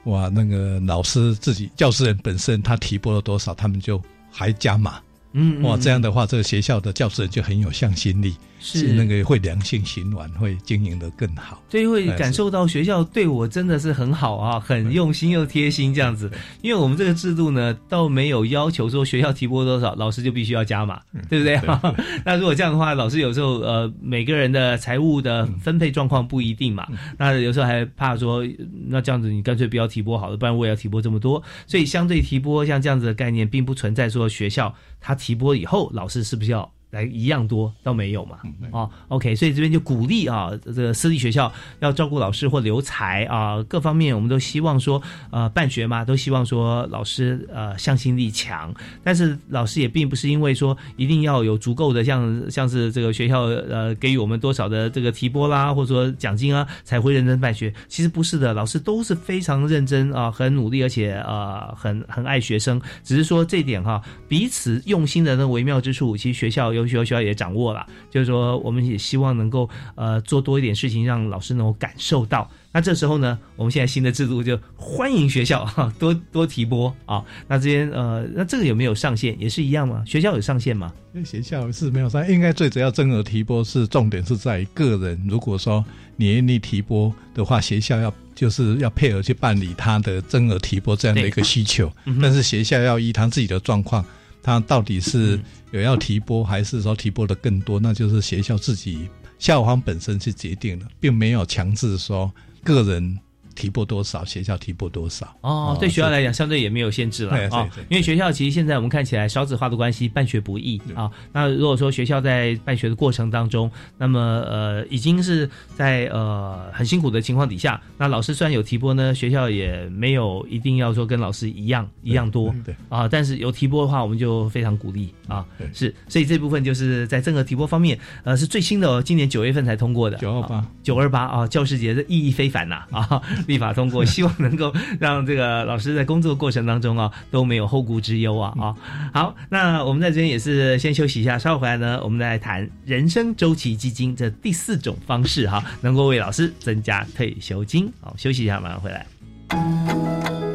[0.05, 4.99] 哇，那个老师自己教师人本身他提拨了多少，他们就还加码。
[5.31, 16.31] 嗯，哇，这样的话，这个学校的教师人就很有向心力，是那个会良性循环，会经营的更好，所以会感受到学校对我真的是很好啊，很用心又贴心这样子。
[16.61, 21.59] 因为我们这个制度呢，倒没有要求说学校提拨多少，老师就必须要加码，对不对？
[22.23, 28.45] 那如果这样的话，老师有时候呃，每个人的财务的分配状况不一定嘛，那有时候还怕说，
[28.87, 31.41] 那这样子你干脆不要提拨好了，不然我也要提拨这么多。
[31.65, 34.71] 所以相对提拨像这样子的概念，并不存在说学校
[35.01, 35.17] 他。
[35.23, 36.69] 提拨以后，老师是不是要？
[36.93, 38.37] 来一样多倒没有嘛？
[38.71, 45.01] 啊，OK，所以这边就鼓励啊，这个私立学校要照顾老师或留才啊，各方面我们都希望说，
[45.31, 48.71] 呃，办学嘛，都希望说老师呃向心力强。
[49.03, 57.73] 但是老师也并不是因为说一定要有足够的像像是这个学校呃给予我们多少的这个提拨啦，或者说奖金啊，才会认真办学。
[57.87, 62.79] 其实不是的，老师都是非常认真啊，很努力，而且呃很很爱学生。
[63.03, 66.82] 只是说这点哈，彼此用心的那微妙之处，其实学校有。
[66.87, 72.49] 学校学校也掌握了，就是说，我们也希望能够呃做多一点事情，让老师能够感受到。
[72.71, 77.23] 那这时候呢，我们现在新的制度就欢迎学校哈多多提拨啊。
[77.47, 79.39] 那这边呃，那这个有没有上限？
[79.39, 80.03] 也是一样吗？
[80.07, 80.91] 学校有上限吗？
[81.13, 85.23] 因为学校是没有上，应该最主要增额提拨是重点是在个人。
[85.29, 91.91] 如果说你愿意提拨的话，学校要就是要配合去办理他的增额提拨这样的一个需求。
[92.19, 94.03] 但是学校要依他自己的状况。
[94.43, 95.39] 他到底是
[95.71, 97.79] 有要提拨，还是说提拨的更多？
[97.79, 102.31] 那就是学校自己校方本身去决定的，并没有强制说
[102.63, 103.17] 个人。
[103.55, 105.77] 提拨多少，学校提拨多少哦。
[105.79, 107.69] 对学校来讲，相对也没有限制了啊。
[107.89, 111.09] 因为学校其实现在我们看起来少子化的关系，办学不易啊。
[111.31, 123.07] 那如果说学校在办学的过程当中，那么呃，已经是在呃很辛苦的情况底下，那老师虽然有提拨呢，学校也没有一定要说跟老师一样一样多对啊。
[123.07, 125.45] 但是有提拨的话，我们就非常鼓励啊。
[125.73, 133.21] 是，所以这部分就是在整个提拨方面，呃，是最新的，今年九月份才通过的九二八九二八啊，教师节的意义非凡呐啊。
[133.47, 138.75] 立法通过，希望能够让这个老师在工作过程当中啊都没有后顾之忧啊啊！
[139.13, 147.91] 好，那我们在这边也是先休息一下，稍后回来呢，我们再来谈人生周期基金这第四种方式哈，能够为老师增加退休金。
[148.01, 150.52] 好，休息一下，马上回来。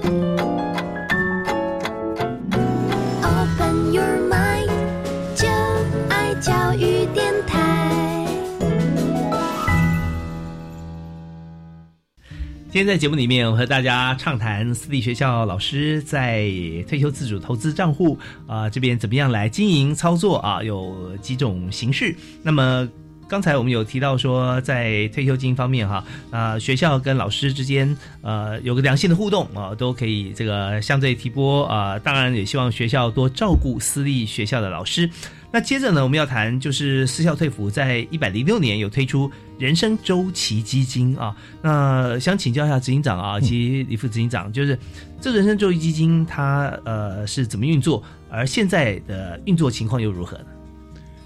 [12.70, 16.50] 今天在节目里面，我和大家畅谈私立学校老师在
[16.86, 22.14] 退休自主投资账户啊这边怎么样来经营操作啊，有几种形式。
[22.42, 22.86] 那么
[23.26, 31.98] 刚才我们有提到说，在退休金方面哈啊，学校跟老师之间呃有个良性的互动啊，都可以这个相对提拨啊。
[31.98, 35.08] 当然也希望学校多照顾私立学校的老师。
[35.50, 41.34] 那接着呢，我们要谈就是私校退服，在一百零六年有推出人生周期基金啊。
[41.62, 44.78] 那想请教一下执行长啊，及李副执行长，就是
[45.22, 50.44] 这人生周期基金它呃是怎么运作，而现在的运作情况又如何呢？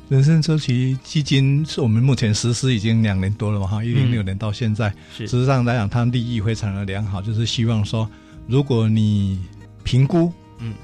[0.08, 8.08] 人生周期基金是我们目前实施已经两年多了嘛，哈，一零六年到现在，事实上来讲，它利益非常的良好，就是希望说，
[8.46, 9.40] 如果你
[9.82, 10.74] 评估，嗯，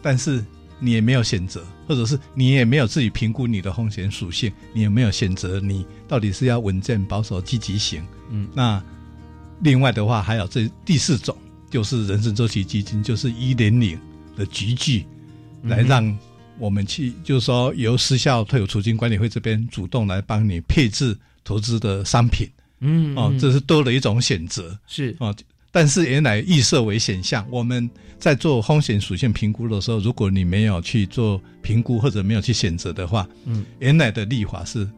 [0.00, 0.44] 但是。
[0.84, 8.06] 你也没有选择，或者是你也没有自己评估你的风险属性，你也没有选择你到底是要稳健、保守、积极型。
[8.30, 8.82] 嗯，那
[9.60, 11.34] 另外的话还有这第四种，
[11.70, 13.98] 就是人生周期基金，就是一零零
[14.36, 15.06] 的集聚，
[15.62, 16.16] 来让
[16.58, 22.46] 我们去，就是说由失效退伍储金管理会这边主动来帮你配置投资的商品。
[22.80, 24.78] 嗯，哦，这是多了一种选择。
[24.86, 25.34] 是哦。
[25.74, 34.88] 但是原来预设为选项，我们在做风险属性评估的时候，如果你没有去做评估或者没有去选择的话，嗯，原来的立法是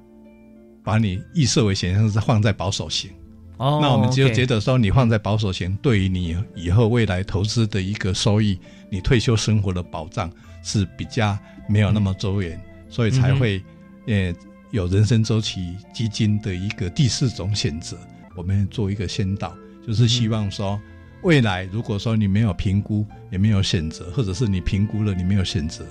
[0.85, 3.11] 把你预设为选项是放在保守型，
[3.57, 8.61] 哦，那我们就觉得说你放在保守型，对于你以后未来投资的一个收益，
[8.91, 10.31] 你退休生活的保障
[10.63, 12.61] 是比较没有那么周延，
[12.91, 13.65] 所以才会
[14.07, 14.31] 呃
[14.73, 17.97] 有人生周期基金的一个第四种选择，
[18.37, 19.57] 我们做一个先导。
[19.87, 20.81] 就是希望说，
[21.23, 25.87] 未来如果说你没有评估，也没有选择，或者是你评估了你没有选择，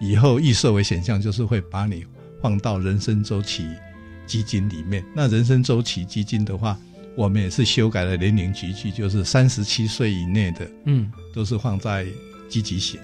[0.00, 2.04] 以后预设为选项就是会把你
[2.40, 3.66] 放到人生周期
[4.26, 5.04] 基金里面。
[5.14, 6.78] 那人生周期基金的话，
[7.16, 12.06] 我们也是修改了年龄集聚，就是三十七岁以内的，嗯，都是放在
[12.48, 13.00] 积极型，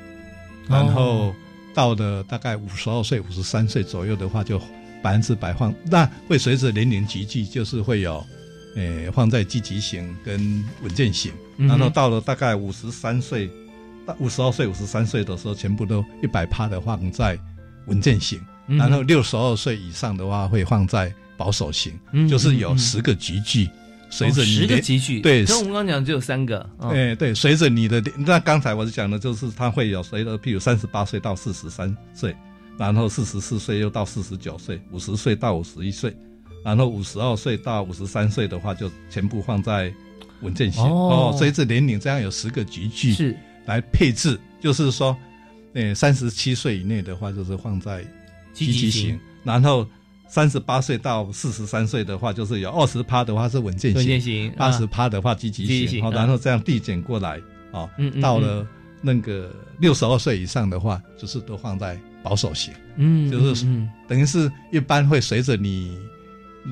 [0.68, 1.34] 然后
[1.74, 4.60] 到了大概五十二岁、五十三岁左右的话，就
[5.02, 5.74] 百分之百放。
[5.86, 8.24] 那会随着年龄集聚，就是会有。
[8.76, 13.50] 诶，放在积极型跟稳健型，然后到了大概五十三岁，
[14.06, 17.38] 到五十二岁、五十三岁的时候，全部都一百趴的放在
[17.86, 21.98] 稳健型，然后六十二岁以上的话会放在保守型，
[22.28, 23.66] 就是有十个集聚，
[24.10, 32.36] 随着十个集聚，对，跟我们刚刚讲只有三个，哎，对，随着你的，那刚才我是讲的，就是它会有随着，譬如三十八岁到四十三岁，
[32.76, 36.14] 然后四十四岁又到四十九岁，五十岁到五十一岁。
[36.66, 39.94] 然后五十二岁到五十三岁的话，就全部放在
[40.40, 41.32] 稳健型哦。
[41.38, 43.36] 随着年龄这样有十个集聚是
[43.66, 45.16] 来配置，就是说，
[45.74, 48.04] 呃，三十七岁以内的话就是放在
[48.52, 49.86] 积极型，然后
[50.26, 57.40] 三十八岁到四十三岁的话，就是有二十趴的话是稳健型，八十趴的话积极型，然后这样递减过来
[57.70, 57.88] 哦。
[58.20, 58.66] 到了
[59.00, 63.64] 那个六十二岁以上的话，就是都放在保守型，嗯，就是
[64.08, 65.96] 等于是一般会随着你。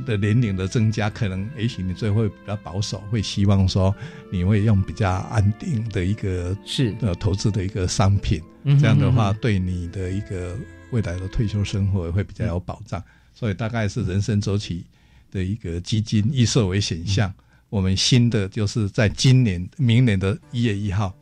[0.04, 3.94] 的年龄的增加，可能也许你最后会比较保守，会希望说
[4.30, 8.42] 你会用比较安定的一个是呃投资的一个商品，
[8.80, 10.56] 这样的话对你的一个
[10.90, 13.02] 未来的退休生活会比较有保障。
[13.34, 14.84] 所以大概是人生周期
[15.30, 17.32] 的一个基金预设为选项。
[17.68, 21.14] 我们新的就是在今年明年的一月一号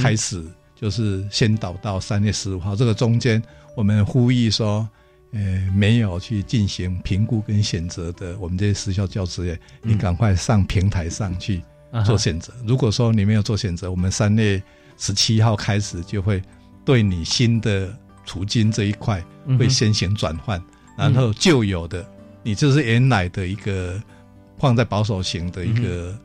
[0.00, 3.42] 开始，就是先导到三月十五号，这个中间
[3.76, 4.88] 我们呼吁说。
[5.32, 5.40] 呃，
[5.74, 11.62] 没有去进行评估跟选择的，我们这些私校教职员，你赶快上平台上去
[12.04, 12.52] 做选择。
[12.66, 14.62] 如果说你没有做选择，我们三月
[14.96, 16.42] 十七号开始就会
[16.84, 19.22] 对你新的储金这一块
[19.58, 20.62] 会先行转换，
[20.96, 22.06] 然后旧有的
[22.42, 24.02] 你就是原来的一个
[24.58, 26.18] 放在保守型的一个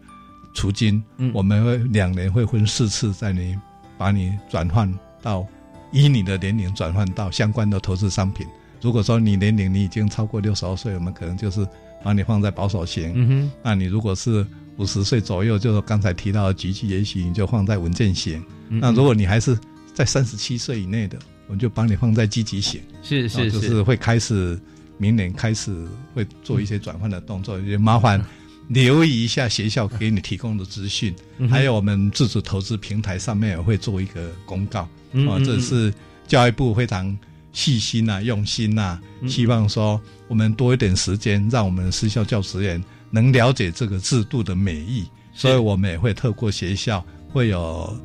[0.56, 3.60] 储金，我们会两年会分四次在你
[3.98, 4.90] 把你转换
[5.22, 5.46] 到
[5.92, 8.48] 以你的年龄转换到相关的投资商品。
[8.84, 11.66] 如果说你年龄你已经超过六十二岁，我们可能就是
[12.04, 13.14] 把你放在保守型。
[13.16, 18.44] 嗯哼，那你如果是五十岁左右，就是刚才提到的举基，也许你就放在稳健型。
[18.68, 19.58] 那如果你还是
[19.94, 21.18] 在三十七岁以内的，
[21.48, 22.82] 我们就帮你放在积极型。
[23.02, 24.60] 是是是，就是会开始
[24.98, 25.74] 明年开始
[26.14, 28.22] 会做一些转换的动作，也麻烦
[28.68, 31.16] 留意一下学校给你提供的资讯，
[31.50, 34.82] 还有我们自主投资平台上面也会做一个公告。
[35.30, 35.94] 啊，这是
[36.28, 37.18] 教育部非常
[37.54, 47.98] 细心呐、用心呐，希望说我们多一点时间，让我们私校教职员能了解这个制度的美意，所以我们也会透过学校会有。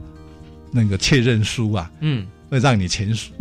[0.70, 3.32] 那个确认书啊，嗯，会让你签署，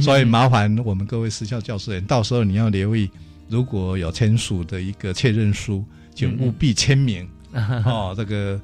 [0.00, 3.08] 所以麻烦我们各位私校教师员，到时候你要留意，
[3.48, 7.24] 如果有签署的一个确认书，请务必签名。
[7.86, 8.12] 哦。
[8.16, 8.60] 这个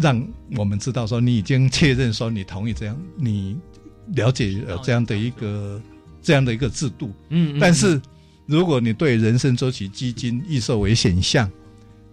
[0.00, 0.20] 让
[0.56, 3.56] 我们知道说你已经确认说你同意这样，你
[4.16, 5.80] 了解有这样的一个
[6.24, 7.12] 这样的一个制度。
[7.28, 8.00] 嗯，但是
[8.46, 11.48] 如果你对人生周期基金预设为选项，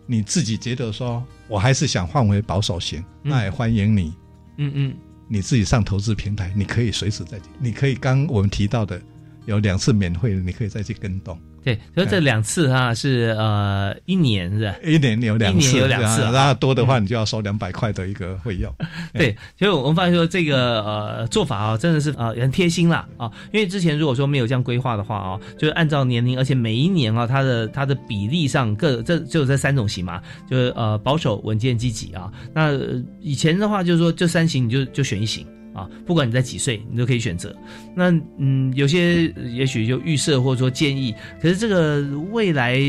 [0.05, 4.13] 你自己觉得说我还是想换为保守型，那也欢迎你。
[4.57, 4.95] 嗯嗯。
[5.27, 9.01] 你自己上投资平台，你可以随时再，你可以刚我们提到的
[9.45, 11.39] 有两次免费的，你可以再去跟动。
[11.63, 14.75] 对，所以这两次哈是呃一年是吧？
[14.83, 18.73] 一年有两次，一年有两次，那多的话你就要收两百块的一个费用。
[19.13, 32.31] 对，所以我们发现说这个呃做法啊真的是呃很贴心啦啊，因为之前如果说没有这样规划的话啊，就是按照年龄，而且每一年啊它的它的比例上各这就这三种型嘛，就是呃保守、稳健、积极啊。
[32.53, 32.71] 那
[33.19, 35.45] 以前的话就是说这三型你就就选一型。
[35.73, 37.55] 啊，不管你在几岁，你都可以选择。
[37.95, 42.01] 那嗯，有些也许就预设或者说建议，可是这个
[42.31, 42.79] 未来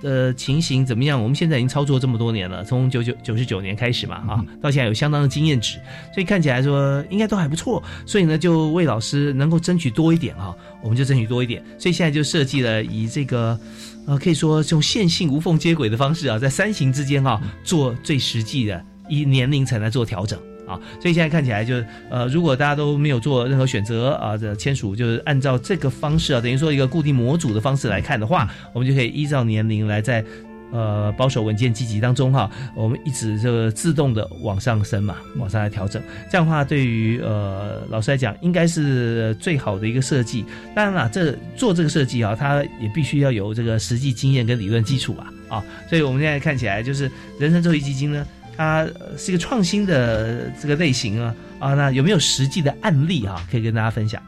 [0.00, 1.22] 的情形怎么样？
[1.22, 5.78] 我们现在已经操作这么多年了，从九九九十九年开始嘛，啊，到现在有相当的经验值，
[6.14, 7.82] 所以看起来说应该都还不错。
[8.06, 11.62] 所以呢，就魏老师能够争取多一点啊，我们就争取多一点。
[11.78, 13.58] 所以现在就设计了以这个
[14.06, 20.38] 呃，可以说用线性无缝接轨的方式啊，在三型之间啊，做最实际的以年龄层来做调整。
[20.72, 30.24] 啊，所以现在看起来就是，呃，如果大家都没有做任何选择啊，这签署就是按照这个方式啊，等于说一个固定模组的方式来看的话，我们就可以依照年龄来在，
[30.72, 40.44] 呃，保守稳健积极当中哈，我们一直就自动的往上升嘛，往上来调整，这样的话对于呃老师来讲，应该是最好的一个设计。
[40.74, 48.26] 当然了，这做这个设计啊，它也必须要有这个实际经验跟理论基础啊，啊，所以我们现在看起来就是人生周期基金呢。
[48.56, 48.86] 它
[49.16, 54.22] 是一个创新的这个类型啊啊，那有没有实际的案例啊，可以跟大家分享？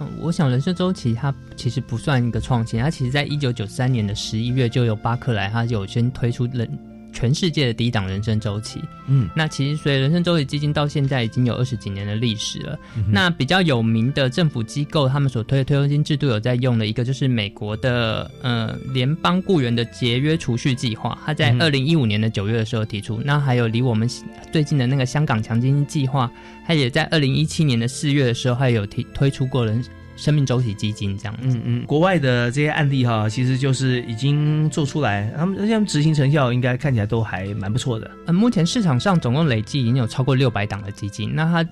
[0.00, 6.68] 嗯，我想人生周期它其实不算一个创新，它其实在一九九三年的十一月就有巴克莱，它有先推出人。
[7.12, 12.78] 全世界的第一档人生周期，嗯，那其实所以人生周期基金到现在已经有二十几年的历史了。
[13.08, 23.20] 那比较有名的政府机构，他们所推的退休金制度有在用的一个，就是美国的呃联邦雇员的节约储蓄计划，它在二零一五年的九月的时候提出。
[23.24, 24.08] 那还有离我们
[24.52, 26.30] 最近的那个香港强基金计划，
[26.66, 29.84] 它也在二零一七年的四月的时候，还有提推出过人。
[30.20, 38.10] 生命周期基金这样，嗯嗯，国外的这些案例哈，其实就是已经做出来，他们他们执行成效应该看起来都还蛮不错的。
[38.26, 41.68] 嗯，目前市场上总共累计已经有超过六百档的基金，那它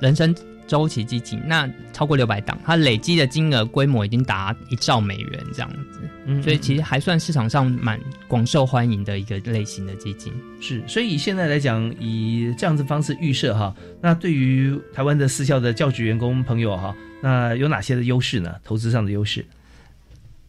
[0.00, 0.34] 人生
[0.72, 10.32] 周期基金那超过六百档，它累积的金额规模已经达一兆美元这样子，嗯，所以其实还算市场上蛮广受欢迎的一个类型的基金。
[10.62, 16.96] 是，所以现在来讲，以这样子方式预设哈，那对于台湾的私校的教职员工朋友哈。
[17.20, 18.54] 那有哪些的优势呢？
[18.64, 19.44] 投资上的优势，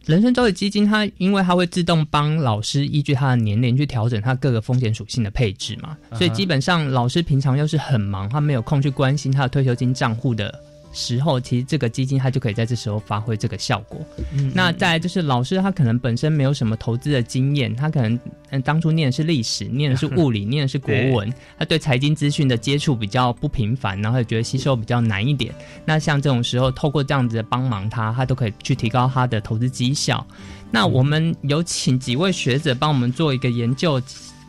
[0.06, 10.54] 人生周期基金它因为它会自动帮老师依据他的年龄去调整他各个风险属性的配置嘛，所以基本上老师平常又是很忙，他没有空去关心他的退休金账户的。
[10.94, 14.00] 时候，其实这个基金它就可以在这时候发挥这个效果。
[14.32, 18.18] 嗯，那再就是老师他可能本身没有什么投资的经验，他可能
[18.50, 25.52] 嗯当初念的是历史，念的是物理，念的是国文， 他对财经资讯的接触比较不频繁，然后也觉得吸收比较难一点。
[25.84, 30.24] 那像这种时候，透过这样子的帮忙，他他都可以去提高他的投资绩效。
[30.70, 34.00] 那我们有请几位学者帮我们做一个研究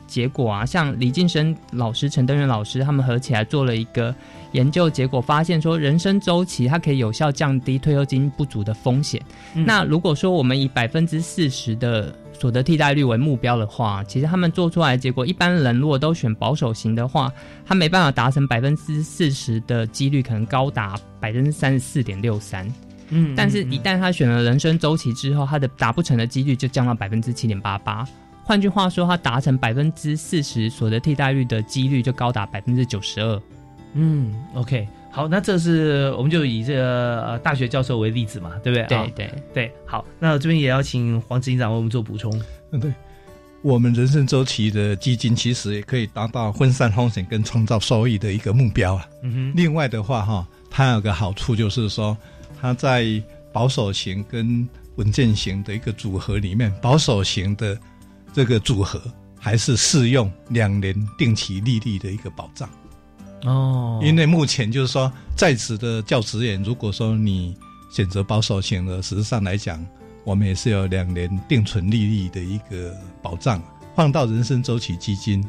[0.06, 4.14] 结果啊，像李晋生老师、陈登元老师他们合起来做了一个。
[4.56, 9.22] 研究结果发现说，人生周期它可以有效降低退休金不足的风险。
[9.54, 17.32] 那如果说我们以百分之四十的所得替代率为目标的话，其实他们做出来的结果，一般人如果都选保守型的话，
[17.66, 22.66] 他没办法达成百分之四十的几率，可能高达百分之三十四点六三。
[23.10, 28.08] 嗯，但是一旦他选了人生周期之后，他的达不成的几率就降到百分之七点八八。
[28.44, 33.42] 换句话说，他达成百分之四十所得替代率的几率就高达百分之九十二。
[33.96, 38.86] 嗯，OK，好，那这是我们就以这个呃大学教授为例子嘛，对不对？
[38.88, 42.32] 对对对，好，那这边也要请黄执行长为我们做补充。
[42.72, 42.94] 嗯，对，
[43.62, 49.08] 我们人生周期的基金其实也可以达到分散风险跟创造收益的一个目标啊。
[49.24, 49.54] 嗯哼。
[49.56, 52.16] 另外的话哈，它有个好处就是说，
[52.62, 53.06] 它在
[53.52, 54.68] 保守型跟
[54.98, 57.78] 稳健型的一个组合里面，保守型的。
[58.34, 59.02] 这个组合
[59.40, 62.70] 还是适用两年定期利率的一个保障
[63.46, 67.56] 哦，因为目前就是说在职的教职员，如果说你
[67.92, 69.86] 选择保守型的，实际上来讲，
[70.24, 73.62] 我们也是有两年定存利率的一个保障，
[73.96, 75.44] 放到人生周期基金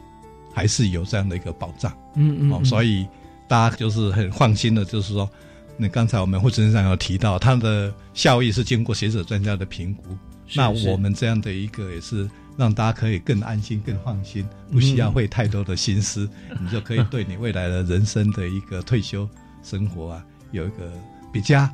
[0.53, 3.07] 还是有这样的一个保障，嗯嗯，哦，所以
[3.49, 5.29] 大家就是很放心的，就是说，
[5.77, 10.17] 那刚才我们副执行长有提到，它的效益是经过学者专家的评估，
[10.55, 12.29] 那我们这样的一个也是。
[12.57, 16.29] 让大家可以更安心、更放心，不需要费太多的心思，
[16.61, 19.29] 你就可以对你未来的人生的一个退休
[19.63, 20.91] 生活啊，有一个
[21.33, 21.69] 比较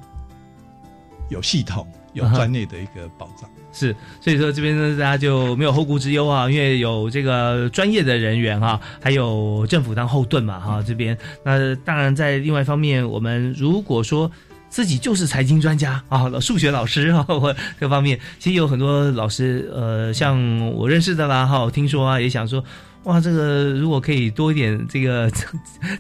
[1.31, 3.49] 有系统、有专业的一个保障。
[3.73, 10.83] 是，所以说这边呢，大家就没有后顾之忧啊，因为有这个专业的人员哈，还有政府当后盾嘛哈。
[10.83, 14.31] 这边那当然在另外一方面，我们如果说。
[14.73, 22.65] 自己就是财经专家啊，数学老师 啊，或各方面，其实有很多老师，呃，像我认识的啦，哈，听说啊，也想说，
[23.05, 25.31] 哇，这个如果可以多一点这个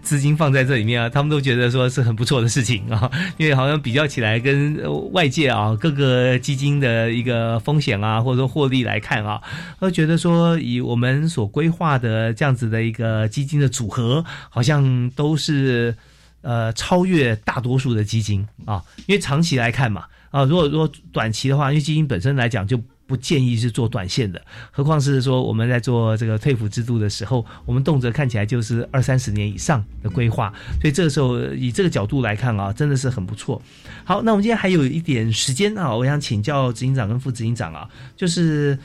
[0.00, 4.78] 资 金放在这里面啊，他们都觉得说是很不错的事情啊，因为好像比较起来跟
[5.12, 9.38] 外界啊各个基金的一个风险啊，或者说获利来看啊，
[9.80, 15.94] 都觉得说以我们所规划的这样子的一个基金的组合，好像都是。
[16.42, 24.40] 呃，超越大多数的基金啊，因为长期来看嘛，啊，如果如果短期的话，因为基金本身来讲就不建议是做短线的，
[24.70, 33.62] 何况是说我们在做这个退服制度的时候，我们动辄看起来就是二三十年以上的规划，所以这个时候以这个角度来看啊，真的是很不错。
[34.04, 38.78] 好，那我们今天还有一点时间啊，我想请教执行长跟副执行长啊，就是。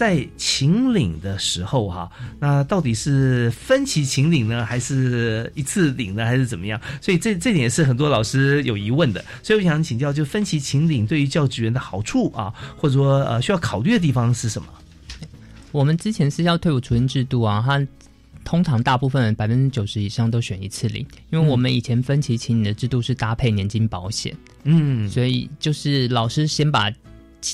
[0.00, 6.80] 在秦岭的时候，哈，那到底是分期秦岭呢，还是一次领呢，还是怎么样？
[7.02, 9.22] 所以这这点是很多老师有疑问的。
[9.42, 14.68] 所以我想请教，就分期秦岭对于教职员的好处啊，或者说呃需要考虑的地方是什么？
[15.70, 17.86] 我们之前私校退伍储蓄制度啊，它
[18.42, 24.34] 通常大部分百分之九十以上都选一次领，因为我们以前分期请领的制度是搭配年金保险，
[24.64, 26.90] 嗯，所以就是老师先把。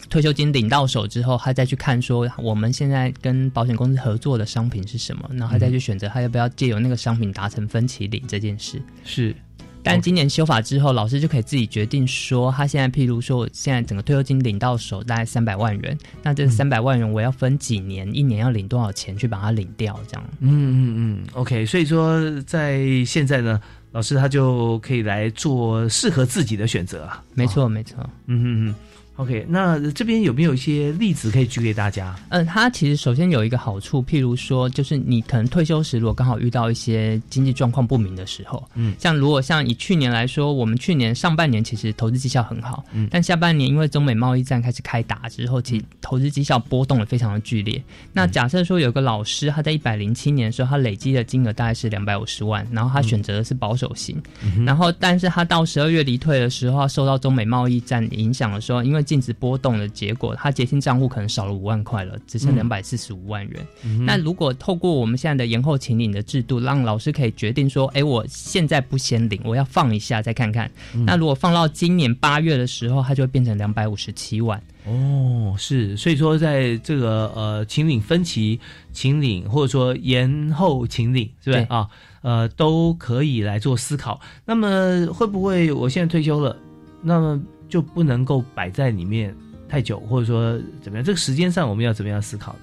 [0.08, 8.82] 退休金领到手之后，他再去看说我们现在跟保险公司合作的商品是什么，然后他再去选择他要不要借由那个商品达成分期领这件事。
[9.04, 9.34] 是，
[9.82, 20.24] 但今年修法之后，老师就可以自己决定说，他现在譬如说，我现在整个退休金领到手大概三百万元，那这三百万元我要分几年，一年要领多少钱去把它领掉，这样。
[20.40, 21.64] 嗯嗯嗯，OK。
[21.64, 23.60] 所以说，在现在呢，
[23.92, 27.22] 老师他就可以来做适合自己的选择啊。
[27.34, 27.98] 没错，没错。
[28.26, 28.74] 嗯嗯嗯。
[29.16, 32.14] OK，那这边有没有一些例子可以举给大家？
[32.28, 47.82] 嗯，它其实首先有一个好处，譬如说，就是你可能退休时，如果刚好遇到一些经济状况不明的时候，嗯，像如果像以去年来说，我们去年上半年其实投资绩效很好，嗯，但下半年因为中美贸易战开始开打之后，其投资绩效波动的非常的剧烈。
[48.12, 54.22] 那假设说有个老师他在一百零七年的时候，他累积的金额大概是两百五十万，然后他选择的是保守型，
[54.66, 63.66] 然后但是他到十二月离退的时候，受到中美贸易战影响的时候，因为净值波动的结果，他结清账户可能少了五万块了，只剩两百四十五万元。
[64.04, 70.70] 那如果透过我们现在的延后请领的制度，让老师可以决定说，哎，我现在不先领，我要放一下再看看。
[71.06, 74.60] 那如果放到今年八月的时候，它就会变成两百五十七万。
[74.84, 78.60] 哦，是，所以说在这个呃请领分期
[78.92, 81.88] 请领，或者说延后请领，是不是啊？
[82.22, 84.20] 呃，都可以来做思考。
[84.44, 86.56] 那么会不会我现在退休了？
[87.02, 89.34] 那么就不能够摆在里面
[89.68, 91.04] 太久，或者说怎么样？
[91.04, 92.58] 这个时间上我们要怎么样思考的？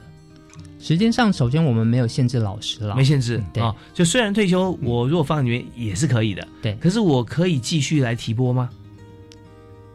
[0.79, 3.73] 时间上，首先我们没有限制老师了，没限制啊。
[3.93, 6.75] 就虽然退休，我如果放里面也是可以的，对。
[6.75, 8.69] 可是我可以继续来提拨吗？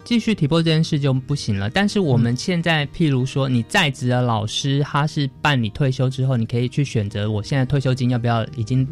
[0.03, 1.69] 继续提拨这件事就不行了。
[1.69, 8.89] 但是我们现在，譬如说你在职的老师，他是办理退休之后，你可以去选择，我现在退休金要不要已经。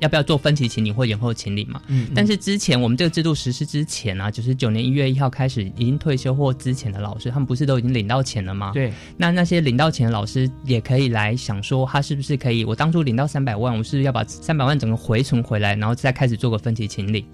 [0.00, 1.80] 要不要做分期请领或延后请领嘛？
[1.88, 8.72] 嗯，但是之前我们这个制度实施之前啊，九十九年一月一号开始已经退休或之前的老师，他们不是都已经领到钱了吗？
[8.72, 12.64] 对，那那些领到钱的老师也可以来想说，他是不是可以？
[12.64, 17.24] 我当初领到三百万，我是不是要把三百万整个回存回来，然后再开始做个分期请领？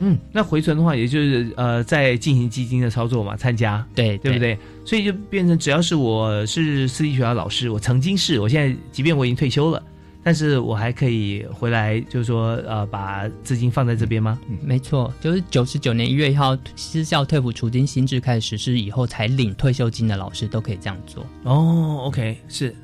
[0.00, 4.56] 嗯，那回存的话，也就是呃，在进行基金的操作嘛，参加，对对不对？
[4.84, 9.82] 所以就变成只要是我是私立学校老师，我曾经是，我现在即便我已经退休了，
[10.28, 14.38] 但是我还可以回来，就是说呃，把资金放在这边吗？
[14.62, 21.26] 没错，就是九十九年一月一号失效退抚储金新制开始实施以后，才领退休金的老师都可以这样做。
[21.44, 22.76] 哦，OK，是，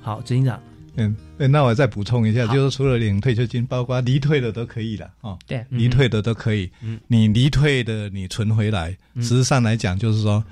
[0.00, 0.62] 好，执行长。
[0.94, 5.36] 嗯，那我再补充一下，就是除了领退休金，包括离退的都可以了哦。
[5.48, 6.70] 对，离退的都可以。
[6.80, 10.44] 嗯，你离退的你存回来，实质上来讲就是说，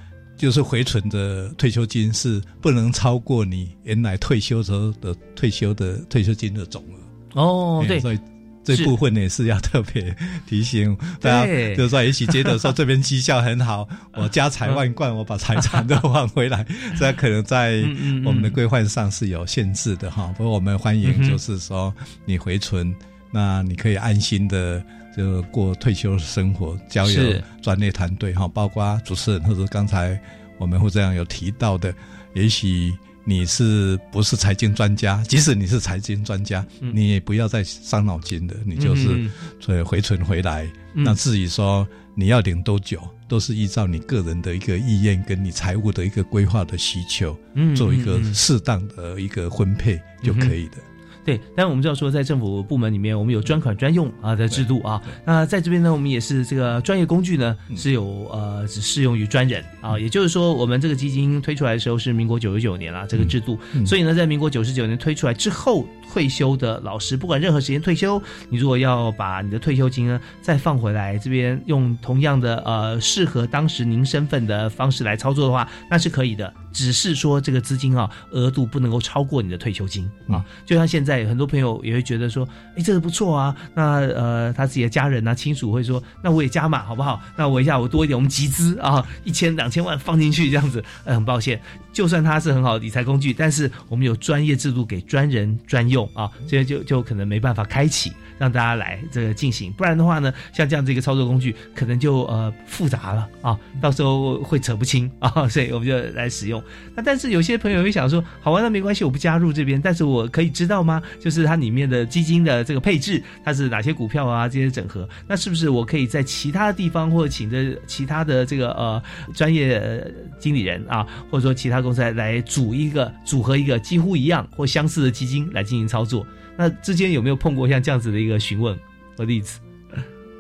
[0.42, 7.40] 就是回存的退休金是不能超过你原来退休时候的退休的退休金的总额。
[7.40, 8.00] 哦，对。
[8.00, 8.18] 所以
[8.64, 10.12] 这部分也是要特别
[10.44, 16.66] 提醒大家，就是说，也许觉得说这边绩效很好，我家财万贯，我把财产都换回来，
[16.98, 17.76] 这可能在
[18.24, 20.34] 我们的规范上是有限制的哈。
[20.36, 22.92] 不过我们欢迎，就是说你回存，
[23.30, 24.84] 那你可以安心的
[25.16, 30.20] 就过退休生活，交友专业团队哈，包括主持人或者刚才
[30.58, 31.94] 我们会这样有提到的，
[32.34, 32.92] 也许。
[33.24, 35.22] 你是不是财经专家？
[35.28, 38.56] 即使你是财经专家，你也不要再伤脑筋的。
[38.66, 40.68] 你就是所以回存回来。
[40.92, 41.86] 那至于说
[42.16, 47.38] 你要领多久，都是依照你个人的一个意愿跟你财务的一个规划的需求，
[47.76, 50.78] 做一个适当的一个分配就可以的。
[51.24, 55.00] 对，但我们知道说，在政府部门里面，我们有专款专用啊的制度啊。
[55.24, 59.98] 那在这边呢，我们也是这个专业工具呢，是有呃只适用于专人啊。
[59.98, 63.58] 也就是说，我们这个基金推出来的时候是民国九十九年了，这个制度。
[63.86, 76.52] 所以呢，在民国九十九年推出来之后，退休的老师，不管任何时间退休，你如果要把你的退休金呢再放回来这边，用同样的呃适合当时您身份的方式来操作的话，那是可以的。
[76.70, 80.42] 只是说这个资金啊，额度不能够超过你的退休金啊。
[80.64, 83.54] 就像现在很多朋友也会觉得说，哎，这个不错啊。
[83.74, 87.20] 那呃，他自己的家人啊、亲属会说，那我也加码好不好？
[87.36, 90.82] 那我一下我多一点，我们集资啊，一千两千万放进去这样子。
[91.04, 91.60] 呃，很抱歉，
[91.92, 98.12] 就算它是很好的理财工具，但是我们有专业制度给专人专用啊，这些就就可能没办法开启
[98.42, 99.72] 让大家来这个进行。
[99.74, 106.60] 不然的话呢，像这样子一个操作工具，可能就呃复杂了啊，到时候会扯不清啊， 所以我们就来使用。
[106.96, 111.00] 那但是有些朋友会想说，好玩那没关系，我不加入这边，但是我可以知道吗？
[111.20, 114.48] 就是它里面的基金的这个配置，它是哪些股票啊？
[114.48, 119.00] 这些整合，那是不是我可以在其他地方或者请的其他的这个呃
[119.32, 120.04] 专业
[120.40, 126.26] 经理人啊，或者说其他公司来来组一个组合一个几乎一样或相似的基金来进行操作？
[126.56, 128.78] 那之间有没有碰过像这样子的一个询问
[129.16, 129.60] 和例子？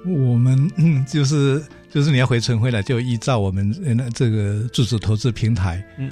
[0.04, 1.62] 我们嗯就是。
[1.92, 6.10] 就是你要回存回来，就依照我们那这个自主投资平台，嗯，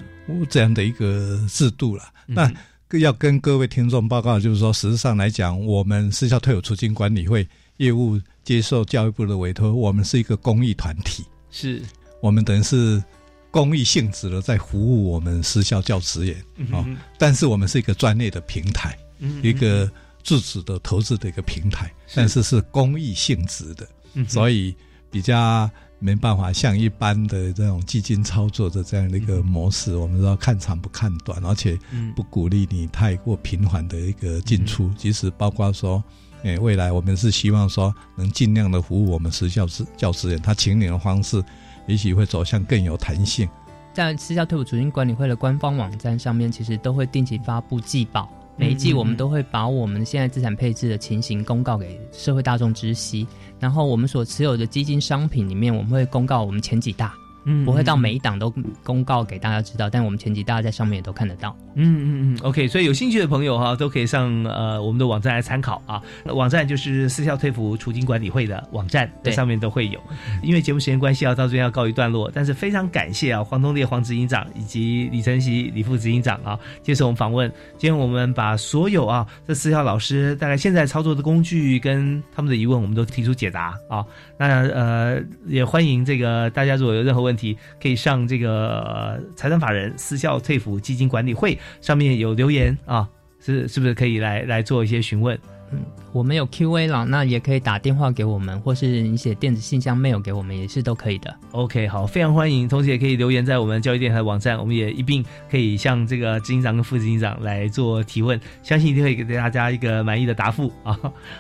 [0.51, 2.05] 这样的一个制度了。
[2.27, 2.53] 那
[2.99, 7.49] 要跟各位听众报告，就是说，实质上来讲，我们私校退伍储金管理会
[7.79, 11.81] 业务接受教育部的委托，我们是一个公益团体，是
[12.21, 13.03] 我们等于是
[13.51, 16.37] 公益性质的在服务我们私校教职员
[16.71, 16.85] 啊。
[17.17, 18.95] 但是我们是一个专业的平台，
[19.43, 19.91] 一个
[20.23, 23.87] 自主的投资的一个平台，但是是公益性质的，
[24.27, 24.75] 所以。
[25.13, 25.69] 比较
[25.99, 31.77] 没办法像一般的这种基金操作的这样的一个模式，我们说看长不看短，而且
[32.15, 34.89] 不鼓励你太过频繁的一个进出。
[34.97, 36.01] 即使包括说，
[36.45, 41.43] 诶，未来我们是希望说能尽量的服务我们私教师教师员，他请你的方式
[41.89, 43.49] 也许会走向更有弹性。
[43.93, 48.31] 在私教退伍储金管理会的官方网站上面，其实都会定期发布季报。
[48.61, 53.27] 每一季我们都会把我们现在资产配置的情形公告给社会大众知悉，
[53.59, 57.15] 然后我们所持有的基金商品里面，我们会公告我们前几大。
[57.51, 58.49] 嗯，不会到每一档都
[58.85, 61.57] 公告给大家知道，但我们前几大家在上面也都看得到。
[61.75, 66.01] 嗯嗯嗯，OK，所以有兴趣的朋友哈，都可以上呃我们的网站来参考啊。
[66.27, 69.99] 网站就是私校退服储金管理会的网站，在上面都会有。
[70.43, 77.51] 因为节目时间关系啊，到这边要告一段落，但是非常感谢啊黄东烈黄执行长以及李晨曦李副执行长啊接受我们访问。
[77.79, 84.05] 今天我们把所有啊这私校老师大概现在操作的工具跟他们的疑问，我们都提出解答啊。
[84.39, 87.31] 那呃也欢迎这个大家如果有任何问。
[87.31, 93.09] 问题可以上这个财产法人私校退抚基金管理会上面有留言啊，
[93.41, 95.39] 是是不是可以来来做一些询问？
[95.73, 95.79] 嗯，
[96.13, 101.33] 我们有 Q&A 了，那也可以打电话给我们，或是你写电子信箱 mail 给我们，也是都可以的。
[101.53, 110.93] OK，好，非常欢迎，同时也可以留言在我们教育电台网站，我们也一并可以向这个执行长跟副执行长来做提问，相信一定会给大家一个满意的答复啊。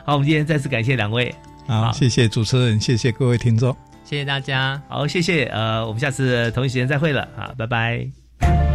[0.04, 1.34] 好，我们今天再次感谢两位，
[1.66, 3.76] 好，谢谢主持人，谢谢各位听众。
[4.10, 5.44] 谢谢大家，好，谢谢。
[5.44, 7.28] 呃，我们下次同一时间再会了。
[7.36, 8.69] 好，拜拜。